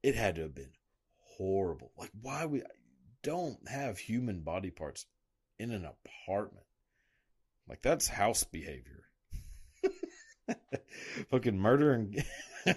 It 0.03 0.15
had 0.15 0.37
to 0.37 0.43
have 0.43 0.55
been 0.55 0.73
horrible. 1.37 1.93
Like, 1.97 2.11
why 2.21 2.47
we 2.47 2.63
don't 3.23 3.69
have 3.69 3.99
human 3.99 4.41
body 4.41 4.71
parts 4.71 5.07
in 5.59 5.71
an 5.71 5.85
apartment? 5.85 6.67
Like, 7.69 7.83
that's 7.83 8.09
house 8.09 8.45
behavior. 8.45 9.05
Fucking 11.31 11.59
murder 11.59 11.93
and 11.93 12.25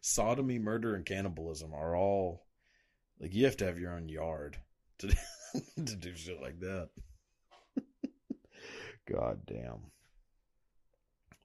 sodomy, 0.00 0.58
murder, 0.58 0.94
and 0.94 1.04
cannibalism 1.04 1.74
are 1.74 1.96
all 1.96 2.46
like 3.20 3.34
you 3.34 3.44
have 3.46 3.56
to 3.58 3.66
have 3.66 3.78
your 3.78 3.94
own 3.94 4.08
yard 4.08 4.56
to 4.98 5.08
to 5.76 5.96
do 5.96 6.14
shit 6.14 6.40
like 6.40 6.60
that. 6.60 6.90
God 9.10 9.40
damn. 9.46 9.92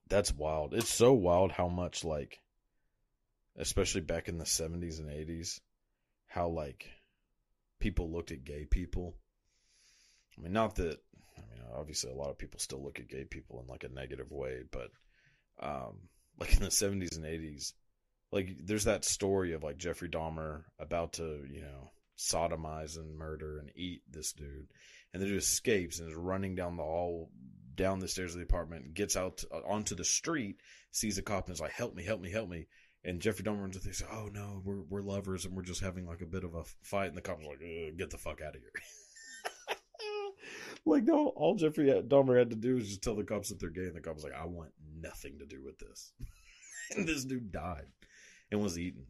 That's 0.10 0.34
wild. 0.34 0.73
It's 0.73 0.89
so 0.89 1.13
wild 1.13 1.51
how 1.51 1.67
much 1.67 2.03
like 2.03 2.39
especially 3.57 4.01
back 4.01 4.27
in 4.27 4.38
the 4.38 4.45
70s 4.45 4.99
and 4.99 5.10
80s 5.10 5.60
how 6.27 6.47
like 6.47 6.88
people 7.81 8.09
looked 8.09 8.31
at 8.31 8.45
gay 8.45 8.65
people. 8.65 9.17
I 10.37 10.41
mean 10.41 10.53
not 10.53 10.75
that 10.75 10.99
I 11.37 11.41
mean 11.41 11.63
obviously 11.75 12.11
a 12.11 12.15
lot 12.15 12.29
of 12.29 12.37
people 12.37 12.59
still 12.59 12.81
look 12.81 12.99
at 12.99 13.09
gay 13.09 13.25
people 13.25 13.59
in 13.61 13.67
like 13.67 13.83
a 13.83 13.89
negative 13.89 14.31
way, 14.31 14.61
but 14.71 14.91
um 15.59 16.07
like 16.39 16.53
in 16.53 16.63
the 16.63 16.69
70s 16.69 17.17
and 17.17 17.25
80s 17.25 17.73
like 18.31 18.55
there's 18.63 18.85
that 18.85 19.05
story 19.05 19.53
of 19.53 19.63
like 19.63 19.77
Jeffrey 19.77 20.09
Dahmer 20.09 20.63
about 20.79 21.13
to, 21.13 21.43
you 21.49 21.61
know, 21.61 21.91
sodomize 22.17 22.97
and 22.97 23.17
murder 23.17 23.59
and 23.59 23.71
eat 23.75 24.03
this 24.09 24.33
dude, 24.33 24.67
and 25.13 25.21
then 25.21 25.29
he 25.29 25.35
escapes 25.35 25.99
and 25.99 26.09
is 26.09 26.15
running 26.15 26.55
down 26.55 26.77
the 26.77 26.83
hall, 26.83 27.29
down 27.75 27.99
the 27.99 28.07
stairs 28.07 28.33
of 28.33 28.39
the 28.39 28.45
apartment, 28.45 28.93
gets 28.93 29.17
out 29.17 29.43
uh, 29.51 29.59
onto 29.67 29.95
the 29.95 30.05
street, 30.05 30.57
sees 30.91 31.17
a 31.17 31.21
cop 31.21 31.47
and 31.47 31.53
is 31.53 31.61
like, 31.61 31.71
"Help 31.71 31.93
me, 31.93 32.03
help 32.03 32.21
me, 32.21 32.31
help 32.31 32.49
me!" 32.49 32.67
And 33.03 33.19
Jeffrey 33.19 33.43
Dahmer 33.43 33.61
runs 33.61 33.83
him. 33.83 34.07
"Oh 34.11 34.29
no, 34.31 34.61
we're 34.63 34.81
we're 34.81 35.01
lovers 35.01 35.45
and 35.45 35.55
we're 35.55 35.63
just 35.63 35.81
having 35.81 36.05
like 36.05 36.21
a 36.21 36.27
bit 36.27 36.43
of 36.43 36.53
a 36.53 36.63
fight." 36.83 37.07
And 37.07 37.17
the 37.17 37.21
cop's 37.21 37.45
like, 37.45 37.59
"Get 37.97 38.09
the 38.11 38.17
fuck 38.17 38.41
out 38.41 38.55
of 38.55 38.61
here." 38.61 38.71
like 40.85 41.03
no, 41.03 41.29
all 41.29 41.55
Jeffrey 41.55 41.87
Dahmer 41.87 42.37
had 42.37 42.51
to 42.51 42.55
do 42.55 42.75
was 42.75 42.87
just 42.87 43.01
tell 43.01 43.15
the 43.15 43.23
cops 43.23 43.49
that 43.49 43.59
they're 43.59 43.69
gay, 43.69 43.87
and 43.87 43.95
the 43.95 44.01
cops 44.01 44.23
like, 44.23 44.33
"I 44.33 44.45
want 44.45 44.71
nothing 44.99 45.39
to 45.39 45.45
do 45.45 45.63
with 45.63 45.79
this." 45.79 46.13
and 46.95 47.07
this 47.07 47.25
dude 47.25 47.51
died 47.51 47.87
and 48.51 48.61
was 48.61 48.77
eaten. 48.77 49.07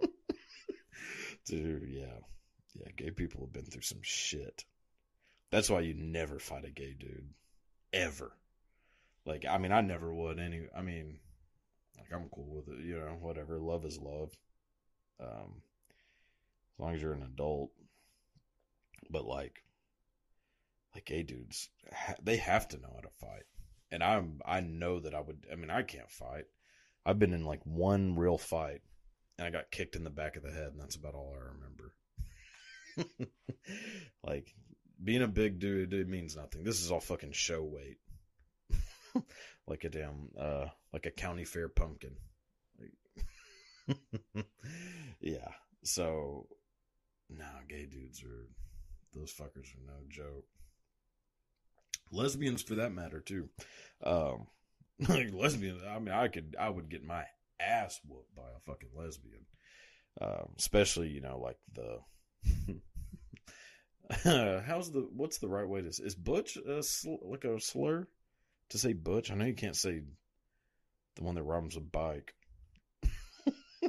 Dude, 1.46 1.88
yeah. 1.88 2.18
Yeah, 2.74 2.88
gay 2.96 3.10
people 3.10 3.40
have 3.42 3.52
been 3.52 3.64
through 3.64 3.82
some 3.82 4.02
shit. 4.02 4.64
That's 5.50 5.70
why 5.70 5.80
you 5.80 5.94
never 5.94 6.38
fight 6.38 6.64
a 6.64 6.70
gay 6.70 6.94
dude. 6.98 7.30
Ever. 7.92 8.32
Like, 9.26 9.44
I 9.44 9.58
mean, 9.58 9.72
I 9.72 9.80
never 9.80 10.14
would 10.14 10.38
any 10.38 10.62
I 10.76 10.82
mean, 10.82 11.18
like 12.00 12.12
I'm 12.12 12.28
cool 12.28 12.56
with 12.56 12.68
it, 12.74 12.84
you 12.84 12.98
know, 12.98 13.16
whatever. 13.20 13.58
Love 13.58 13.84
is 13.84 13.98
love. 13.98 14.32
Um 15.20 15.62
as 16.74 16.80
long 16.80 16.94
as 16.94 17.02
you're 17.02 17.12
an 17.12 17.22
adult. 17.22 17.70
But 19.10 19.24
like 19.24 19.62
like 20.94 21.04
gay 21.04 21.22
dudes, 21.22 21.68
they 22.22 22.36
have 22.36 22.68
to 22.68 22.78
know 22.78 22.90
how 22.94 23.00
to 23.00 23.14
fight. 23.20 23.44
And 23.92 24.02
I'm 24.02 24.40
I 24.44 24.60
know 24.60 25.00
that 25.00 25.14
I 25.14 25.20
would 25.20 25.46
I 25.52 25.56
mean, 25.56 25.70
I 25.70 25.82
can't 25.82 26.10
fight. 26.10 26.44
I've 27.04 27.18
been 27.18 27.32
in 27.32 27.44
like 27.44 27.64
one 27.64 28.16
real 28.16 28.38
fight 28.38 28.82
and 29.40 29.46
I 29.46 29.50
got 29.50 29.70
kicked 29.70 29.96
in 29.96 30.04
the 30.04 30.10
back 30.10 30.36
of 30.36 30.42
the 30.42 30.50
head, 30.50 30.68
and 30.72 30.80
that's 30.80 30.96
about 30.96 31.14
all 31.14 31.34
I 31.34 31.54
remember. 31.54 31.94
like 34.22 34.54
being 35.02 35.22
a 35.22 35.28
big 35.28 35.58
dude, 35.58 35.94
it 35.94 36.08
means 36.08 36.36
nothing. 36.36 36.62
This 36.62 36.82
is 36.82 36.90
all 36.90 37.00
fucking 37.00 37.32
show 37.32 37.62
weight. 37.62 37.96
like 39.66 39.84
a 39.84 39.88
damn, 39.88 40.28
uh, 40.38 40.66
like 40.92 41.06
a 41.06 41.10
county 41.10 41.44
fair 41.44 41.68
pumpkin. 41.68 42.16
yeah. 45.20 45.48
So, 45.82 46.46
nah, 47.28 47.44
gay 47.68 47.86
dudes 47.86 48.22
are 48.22 48.48
those 49.14 49.32
fuckers 49.32 49.74
are 49.74 49.86
no 49.86 50.00
joke. 50.08 50.44
Lesbians, 52.12 52.62
for 52.62 52.74
that 52.76 52.92
matter, 52.92 53.20
too. 53.20 53.48
Um, 54.04 54.46
lesbians, 55.32 55.82
I 55.88 55.98
mean, 55.98 56.14
I 56.14 56.28
could, 56.28 56.56
I 56.58 56.68
would 56.68 56.88
get 56.90 57.04
my 57.04 57.24
ass 57.60 58.00
whooped 58.06 58.34
by 58.34 58.42
a 58.42 58.60
fucking 58.66 58.90
lesbian. 58.96 59.46
Um, 60.20 60.54
especially, 60.58 61.08
you 61.08 61.20
know, 61.20 61.38
like 61.38 61.58
the. 61.74 62.00
how's 64.66 64.90
the 64.90 65.08
what's 65.14 65.38
the 65.38 65.48
right 65.48 65.68
way 65.68 65.80
to 65.80 65.86
is 65.86 66.16
butch 66.16 66.56
a 66.56 66.82
sl- 66.82 67.22
like 67.22 67.44
a 67.44 67.60
slur 67.60 68.08
to 68.70 68.78
say 68.78 68.92
butch? 68.92 69.30
I 69.30 69.34
know 69.34 69.44
you 69.44 69.54
can't 69.54 69.76
say 69.76 70.00
the 71.16 71.24
one 71.24 71.34
that 71.34 71.42
rhymes 71.42 71.74
with 71.74 71.92
bike, 71.92 72.34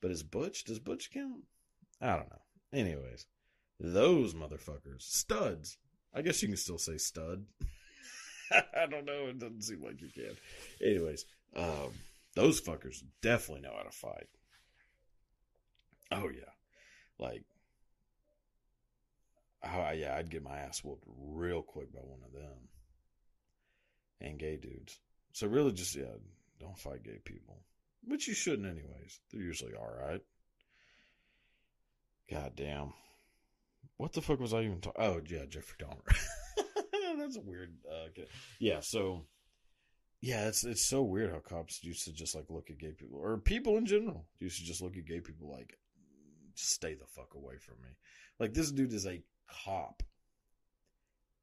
but 0.00 0.10
is 0.10 0.22
butch 0.22 0.64
does 0.64 0.78
butch 0.78 1.10
count? 1.12 1.44
I 2.00 2.16
don't 2.16 2.30
know. 2.30 2.42
Anyways, 2.72 3.26
those 3.80 4.34
motherfuckers 4.34 5.02
studs. 5.02 5.78
I 6.14 6.22
guess 6.22 6.42
you 6.42 6.48
can 6.48 6.56
still 6.56 6.78
say 6.78 6.98
stud. 6.98 7.44
I 8.52 8.86
don't 8.88 9.04
know. 9.04 9.26
It 9.26 9.38
doesn't 9.38 9.62
seem 9.62 9.82
like 9.82 10.00
you 10.00 10.08
can. 10.14 10.36
Anyways, 10.80 11.24
um, 11.56 11.92
those 12.34 12.60
fuckers 12.60 13.02
definitely 13.22 13.62
know 13.62 13.74
how 13.76 13.82
to 13.82 13.90
fight. 13.90 14.28
Oh 16.12 16.28
yeah, 16.28 16.52
like, 17.18 17.42
oh 19.64 19.90
yeah, 19.90 20.14
I'd 20.16 20.30
get 20.30 20.44
my 20.44 20.58
ass 20.58 20.84
whooped 20.84 21.02
real 21.06 21.62
quick 21.62 21.92
by 21.92 22.00
one 22.00 22.20
of 22.24 22.32
them. 22.32 22.68
And 24.20 24.38
gay 24.38 24.56
dudes. 24.56 24.98
So 25.32 25.46
really, 25.46 25.72
just 25.72 25.94
yeah, 25.94 26.04
don't 26.58 26.78
fight 26.78 27.02
gay 27.02 27.18
people, 27.24 27.60
which 28.04 28.26
you 28.26 28.34
shouldn't 28.34 28.66
anyways. 28.66 29.20
They're 29.30 29.42
usually 29.42 29.74
all 29.74 29.92
right. 30.00 30.22
God 32.30 32.52
damn. 32.56 32.92
What 33.98 34.12
the 34.12 34.22
fuck 34.22 34.40
was 34.40 34.54
I 34.54 34.62
even 34.62 34.80
talking? 34.80 35.02
Oh 35.02 35.20
yeah, 35.26 35.44
Jeffrey 35.48 35.76
Dahmer. 35.78 36.16
That's 37.18 37.36
a 37.36 37.40
weird. 37.40 37.74
Uh, 37.90 38.22
yeah, 38.58 38.80
so 38.80 39.24
yeah, 40.20 40.48
it's 40.48 40.64
it's 40.64 40.84
so 40.84 41.02
weird 41.02 41.32
how 41.32 41.38
cops 41.38 41.84
used 41.84 42.04
to 42.04 42.12
just 42.12 42.34
like 42.34 42.46
look 42.50 42.70
at 42.70 42.78
gay 42.78 42.92
people 42.92 43.18
or 43.18 43.38
people 43.38 43.76
in 43.76 43.86
general 43.86 44.26
used 44.38 44.58
to 44.58 44.64
just 44.64 44.82
look 44.82 44.96
at 44.96 45.06
gay 45.06 45.20
people 45.20 45.50
like 45.50 45.78
stay 46.54 46.94
the 46.94 47.06
fuck 47.06 47.34
away 47.34 47.56
from 47.58 47.76
me. 47.82 47.90
Like 48.38 48.54
this 48.54 48.70
dude 48.72 48.92
is 48.92 49.06
a 49.06 49.22
cop 49.64 50.02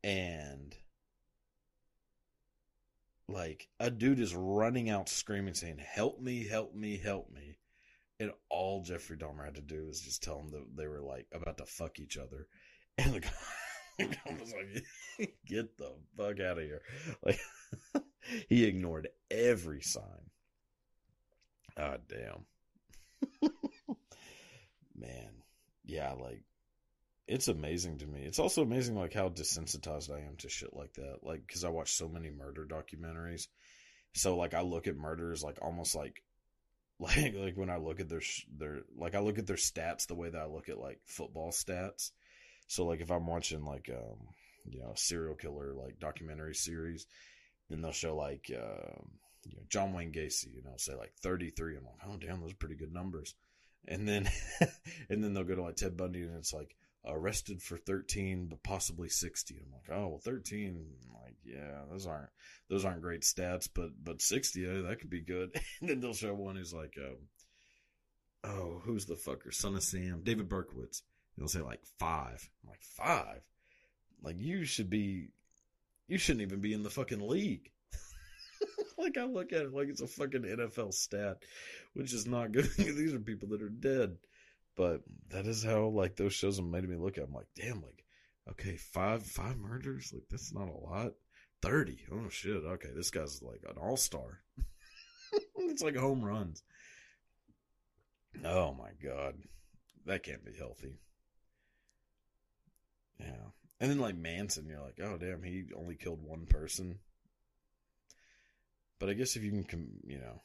and 0.04 0.76
like 3.30 3.68
a 3.80 3.90
dude 3.90 4.20
is 4.20 4.36
running 4.36 4.90
out 4.90 5.10
screaming 5.10 5.54
saying 5.54 5.78
help 5.80 6.20
me 6.20 6.46
help 6.48 6.76
me 6.76 6.98
help 6.98 7.32
me 7.32 7.58
and 8.20 8.32
all 8.50 8.82
jeffrey 8.84 9.18
dahmer 9.18 9.46
had 9.46 9.56
to 9.56 9.62
do 9.62 9.86
was 9.86 10.02
just 10.02 10.22
tell 10.22 10.40
him 10.40 10.50
that 10.50 10.66
they 10.76 10.88
were 10.88 11.02
like 11.02 11.26
about 11.34 11.58
to 11.58 11.66
fuck 11.66 12.00
each 12.00 12.18
other 12.18 12.48
and 12.98 13.14
the 13.14 13.20
guy, 13.22 14.38
was 14.40 14.54
like 14.54 15.30
get 15.46 15.78
the 15.78 15.94
fuck 16.18 16.40
out 16.40 16.58
of 16.58 16.64
here 16.64 16.82
like 17.26 17.40
he 18.48 18.66
ignored 18.66 19.10
every 19.30 19.82
sign. 19.82 20.30
God 21.78 22.02
damn. 22.08 22.46
Man. 24.96 25.30
Yeah, 25.86 26.14
like 26.14 26.44
it's 27.28 27.48
amazing 27.48 28.00
to 28.00 28.08
me. 28.08 28.24
It's 28.24 28.40
also 28.40 28.62
amazing 28.62 28.96
like 28.96 29.14
how 29.14 29.30
desensitized 29.30 30.12
I 30.12 30.26
am 30.26 30.36
to 30.38 30.50
shit 30.50 30.74
like 30.74 30.94
that. 30.94 31.20
Like 31.24 31.48
cuz 31.48 31.64
I 31.64 31.70
watch 31.70 31.94
so 31.94 32.08
many 32.08 32.30
murder 32.30 32.66
documentaries. 32.66 33.48
So 34.14 34.36
like 34.38 34.54
I 34.54 34.62
look 34.62 34.88
at 34.88 34.98
murders 34.98 35.44
like 35.44 35.60
almost 35.62 35.96
like 35.96 36.24
like 37.00 37.34
like 37.34 37.58
when 37.58 37.70
I 37.70 37.78
look 37.78 38.00
at 38.00 38.10
their 38.10 38.22
their 38.58 38.84
like 38.96 39.16
I 39.16 39.20
look 39.20 39.40
at 39.40 39.48
their 39.48 39.56
stats 39.56 40.08
the 40.08 40.16
way 40.16 40.30
that 40.30 40.42
I 40.42 40.46
look 40.46 40.70
at 40.70 40.78
like 40.78 41.00
football 41.06 41.52
stats. 41.52 42.12
So 42.68 42.86
like 42.86 43.02
if 43.02 43.12
I'm 43.12 43.28
watching 43.28 43.66
like 43.66 43.90
um 43.90 44.28
you 44.66 44.80
know, 44.80 44.94
serial 44.96 45.36
killer 45.36 45.74
like 45.74 46.00
documentary 46.00 46.56
series, 46.56 47.06
then 47.70 47.82
they'll 47.82 47.92
show 47.92 48.16
like 48.16 48.50
uh, 48.52 49.02
you 49.46 49.56
know, 49.56 49.64
John 49.70 49.94
Wayne 49.94 50.12
Gacy, 50.12 50.54
you 50.54 50.64
know, 50.64 50.74
say 50.78 50.96
like 50.96 51.14
33. 51.22 51.78
I'm 51.78 51.86
like, 51.86 51.94
oh 52.08 52.18
damn, 52.18 52.42
those 52.42 52.52
are 52.52 52.58
pretty 52.58 52.76
good 52.76 52.94
numbers. 52.94 53.36
And 53.88 54.08
then 54.08 54.30
and 55.10 55.24
then 55.24 55.34
they'll 55.34 55.44
go 55.44 55.56
to 55.56 55.64
like 55.64 55.76
Ted 55.76 55.98
Bundy 55.98 56.22
and 56.22 56.36
it's 56.38 56.54
like 56.54 56.76
arrested 57.06 57.62
for 57.62 57.78
13 57.78 58.48
but 58.50 58.64
possibly 58.64 59.10
60 59.10 59.56
i'm 59.56 59.72
like 59.74 59.98
oh 59.98 60.08
well 60.08 60.22
13 60.24 60.86
like 61.22 61.36
yeah 61.44 61.82
those 61.92 62.08
aren't 62.08 62.30
those 62.70 62.86
aren't 62.86 63.02
great 63.02 63.22
stats 63.22 63.68
but 63.74 63.90
but 64.02 64.22
60 64.22 64.62
yeah, 64.62 64.82
that 64.88 65.00
could 65.00 65.10
be 65.10 65.22
good 65.22 65.50
and 65.82 65.90
then 65.90 66.00
they'll 66.00 66.14
show 66.14 66.34
one 66.34 66.56
who's 66.56 66.74
like 66.74 66.96
um, 66.98 67.18
oh 68.46 68.82
who's 68.86 69.06
the 69.06 69.16
fucker 69.16 69.54
son 69.54 69.76
of 69.76 69.84
sam 69.84 70.22
david 70.24 70.48
berkowitz 70.48 71.02
they'll 71.38 71.48
say 71.48 71.62
like 71.62 71.82
five 72.00 72.50
i'm 72.64 72.70
like 72.70 72.82
five 72.82 73.42
like 74.24 74.40
you 74.40 74.64
should 74.64 74.90
be 74.90 75.28
you 76.08 76.18
shouldn't 76.18 76.42
even 76.44 76.62
be 76.62 76.74
in 76.74 76.84
the 76.84 76.90
fucking 76.90 77.28
league. 77.28 77.72
like 78.98 79.18
I 79.18 79.24
look 79.24 79.54
at 79.54 79.62
it 79.62 79.74
like 79.74 79.88
it's 79.88 80.02
a 80.02 80.08
fucking 80.08 80.44
NFL 80.44 80.94
stat, 80.94 81.38
which 81.94 82.14
is 82.14 82.28
not 82.28 82.52
good. 82.52 82.70
These 82.78 83.14
are 83.14 83.20
people 83.20 83.50
that 83.50 83.62
are 83.62 83.70
dead. 83.70 84.18
But 84.76 85.02
that 85.30 85.46
is 85.46 85.64
how 85.64 85.88
like 85.88 86.16
those 86.16 86.34
shows 86.34 86.58
have 86.58 86.66
made 86.66 86.88
me 86.88 86.96
look 86.96 87.18
at. 87.18 87.26
I'm 87.26 87.34
like, 87.34 87.48
damn, 87.56 87.82
like, 87.82 88.04
okay, 88.52 88.78
five 88.78 89.24
five 89.24 89.58
murders, 89.58 90.12
like 90.14 90.24
that's 90.30 90.54
not 90.54 90.70
a 90.70 90.78
lot. 90.78 91.14
Thirty, 91.62 92.00
oh 92.12 92.30
shit, 92.30 92.64
okay, 92.64 92.90
this 92.96 93.12
guy's 93.12 93.42
like 93.42 93.64
an 93.70 93.78
all 93.78 93.98
star. 93.98 94.40
it's 95.56 95.84
like 95.84 95.96
home 95.96 96.24
runs. 96.24 96.64
Oh 98.44 98.74
my 98.74 98.90
god, 99.02 99.36
that 100.06 100.24
can't 100.24 100.44
be 100.44 100.58
healthy. 100.58 101.00
Yeah. 103.20 103.52
And 103.80 103.92
then 103.92 104.00
like 104.00 104.16
Manson, 104.16 104.68
you're 104.68 104.82
like, 104.82 105.00
oh 105.04 105.18
damn, 105.18 105.44
he 105.44 105.66
only 105.78 105.96
killed 105.96 106.22
one 106.24 106.46
person. 106.46 107.00
But 109.00 109.10
I 109.10 109.14
guess 109.14 109.36
if 109.36 109.44
you 109.44 109.64
can, 109.68 109.90
you 110.06 110.20
know, 110.20 110.42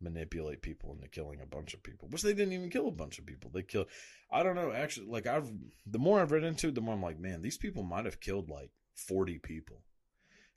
manipulate 0.00 0.62
people 0.62 0.92
into 0.92 1.08
killing 1.08 1.40
a 1.40 1.46
bunch 1.46 1.74
of 1.74 1.82
people, 1.82 2.08
which 2.08 2.22
they 2.22 2.34
didn't 2.34 2.52
even 2.52 2.70
kill 2.70 2.88
a 2.88 2.92
bunch 2.92 3.18
of 3.18 3.26
people. 3.26 3.50
They 3.52 3.62
killed, 3.62 3.86
I 4.30 4.42
don't 4.42 4.56
know, 4.56 4.72
actually, 4.72 5.06
like 5.06 5.26
I've, 5.26 5.50
the 5.86 5.98
more 5.98 6.20
I've 6.20 6.32
read 6.32 6.44
into 6.44 6.68
it, 6.68 6.74
the 6.74 6.80
more 6.80 6.94
I'm 6.94 7.02
like, 7.02 7.18
man, 7.18 7.42
these 7.42 7.58
people 7.58 7.82
might 7.82 8.04
have 8.04 8.20
killed 8.20 8.48
like 8.50 8.70
40 8.94 9.38
people. 9.38 9.82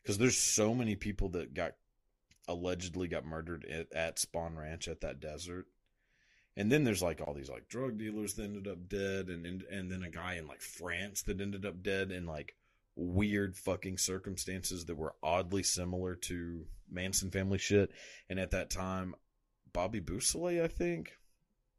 Because 0.02 0.18
there's 0.18 0.38
so 0.38 0.74
many 0.76 0.96
people 0.96 1.30
that 1.30 1.54
got 1.54 1.76
allegedly 2.48 3.08
got 3.08 3.26
murdered 3.26 3.66
at, 3.66 3.92
at 3.94 4.18
Spahn 4.18 4.58
Ranch 4.58 4.88
at 4.88 5.02
that 5.02 5.20
desert. 5.20 5.68
And 6.56 6.72
then 6.72 6.84
there's 6.84 7.02
like 7.02 7.22
all 7.22 7.34
these 7.34 7.50
like 7.50 7.68
drug 7.68 7.98
dealers 7.98 8.36
that 8.36 8.44
ended 8.44 8.68
up 8.68 8.88
dead, 8.88 9.30
and 9.30 9.46
and, 9.46 9.64
and 9.64 9.92
then 9.92 10.04
a 10.04 10.10
guy 10.10 10.36
in 10.36 10.46
like 10.46 10.62
France 10.62 11.24
that 11.24 11.42
ended 11.42 11.66
up 11.66 11.82
dead 11.82 12.12
in 12.12 12.28
like 12.28 12.56
weird 12.96 13.56
fucking 13.56 13.98
circumstances 13.98 14.86
that 14.86 14.96
were 14.96 15.16
oddly 15.24 15.64
similar 15.64 16.16
to 16.16 16.68
Manson 16.92 17.32
family 17.32 17.58
shit. 17.58 17.92
And 18.30 18.40
at 18.40 18.52
that 18.52 18.70
time, 18.70 19.16
Bobby 19.74 20.00
Beausoleil, 20.00 20.64
I 20.64 20.68
think, 20.68 21.18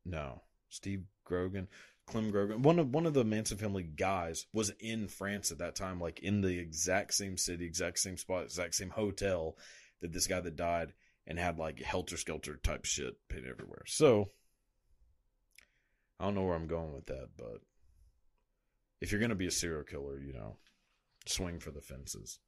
no, 0.04 0.42
Steve 0.68 1.04
Grogan, 1.24 1.68
Clem 2.07 2.30
Grogan, 2.30 2.62
one 2.62 2.78
of 2.78 2.92
one 2.92 3.07
of 3.07 3.14
the 3.14 3.24
Manson 3.24 3.57
family 3.57 3.83
guys 3.83 4.46
was 4.52 4.70
in 4.80 5.09
France 5.09 5.50
at 5.50 5.59
that 5.59 5.74
time, 5.74 6.00
like 6.00 6.20
in 6.20 6.40
the 6.40 6.59
exact 6.59 7.14
same 7.14 7.37
city, 7.37 7.64
exact 7.64 7.98
same 7.98 8.16
spot, 8.16 8.44
exact 8.44 8.74
same 8.74 8.90
hotel 8.90 9.57
that 10.00 10.12
this 10.12 10.26
guy 10.26 10.40
that 10.40 10.57
died, 10.57 10.92
and 11.26 11.38
had 11.38 11.59
like 11.59 11.80
helter 11.80 12.16
skelter 12.16 12.57
type 12.57 12.85
shit 12.85 13.16
painted 13.28 13.50
everywhere. 13.50 13.85
So 13.87 14.30
I 16.20 16.24
don't 16.24 16.35
know 16.35 16.42
where 16.42 16.57
I'm 16.57 16.66
going 16.66 16.94
with 16.94 17.07
that, 17.07 17.28
but 17.37 17.61
if 19.00 19.11
you're 19.11 19.20
gonna 19.20 19.35
be 19.35 19.46
a 19.46 19.50
serial 19.50 19.85
killer, 19.85 20.20
you 20.20 20.35
know, 20.35 20.57
swing 21.26 21.59
for 21.59 21.70
the 21.70 21.80
fences. 21.80 22.38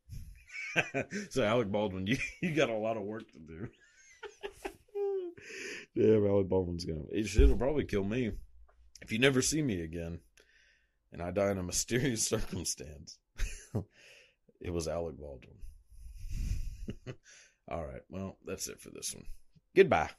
so 1.30 1.42
Alec 1.42 1.72
Baldwin, 1.72 2.06
you 2.06 2.18
you 2.42 2.54
got 2.54 2.70
a 2.70 2.76
lot 2.76 2.96
of 2.96 3.04
work 3.04 3.30
to 3.32 3.38
do. 3.38 3.68
yeah, 5.96 6.16
Alec 6.28 6.48
Baldwin's 6.48 6.85
gonna. 6.85 7.04
It'll 7.11 7.56
probably 7.56 7.85
kill 7.85 8.04
me 8.04 8.32
if 9.00 9.11
you 9.12 9.18
never 9.18 9.42
see 9.42 9.62
me 9.62 9.80
again, 9.80 10.20
and 11.12 11.22
I 11.22 11.30
die 11.30 11.50
in 11.50 11.59
a 11.59 11.62
mysterious 11.62 12.22
circumstance. 12.28 13.18
it 14.61 14.70
was 14.70 14.88
Alec 14.88 15.16
Baldwin. 15.18 15.56
All 17.68 17.85
right, 17.85 18.02
well, 18.11 18.37
that's 18.44 18.68
it 18.68 18.80
for 18.80 18.90
this 18.90 19.14
one. 19.14 19.24
Goodbye. 19.74 20.11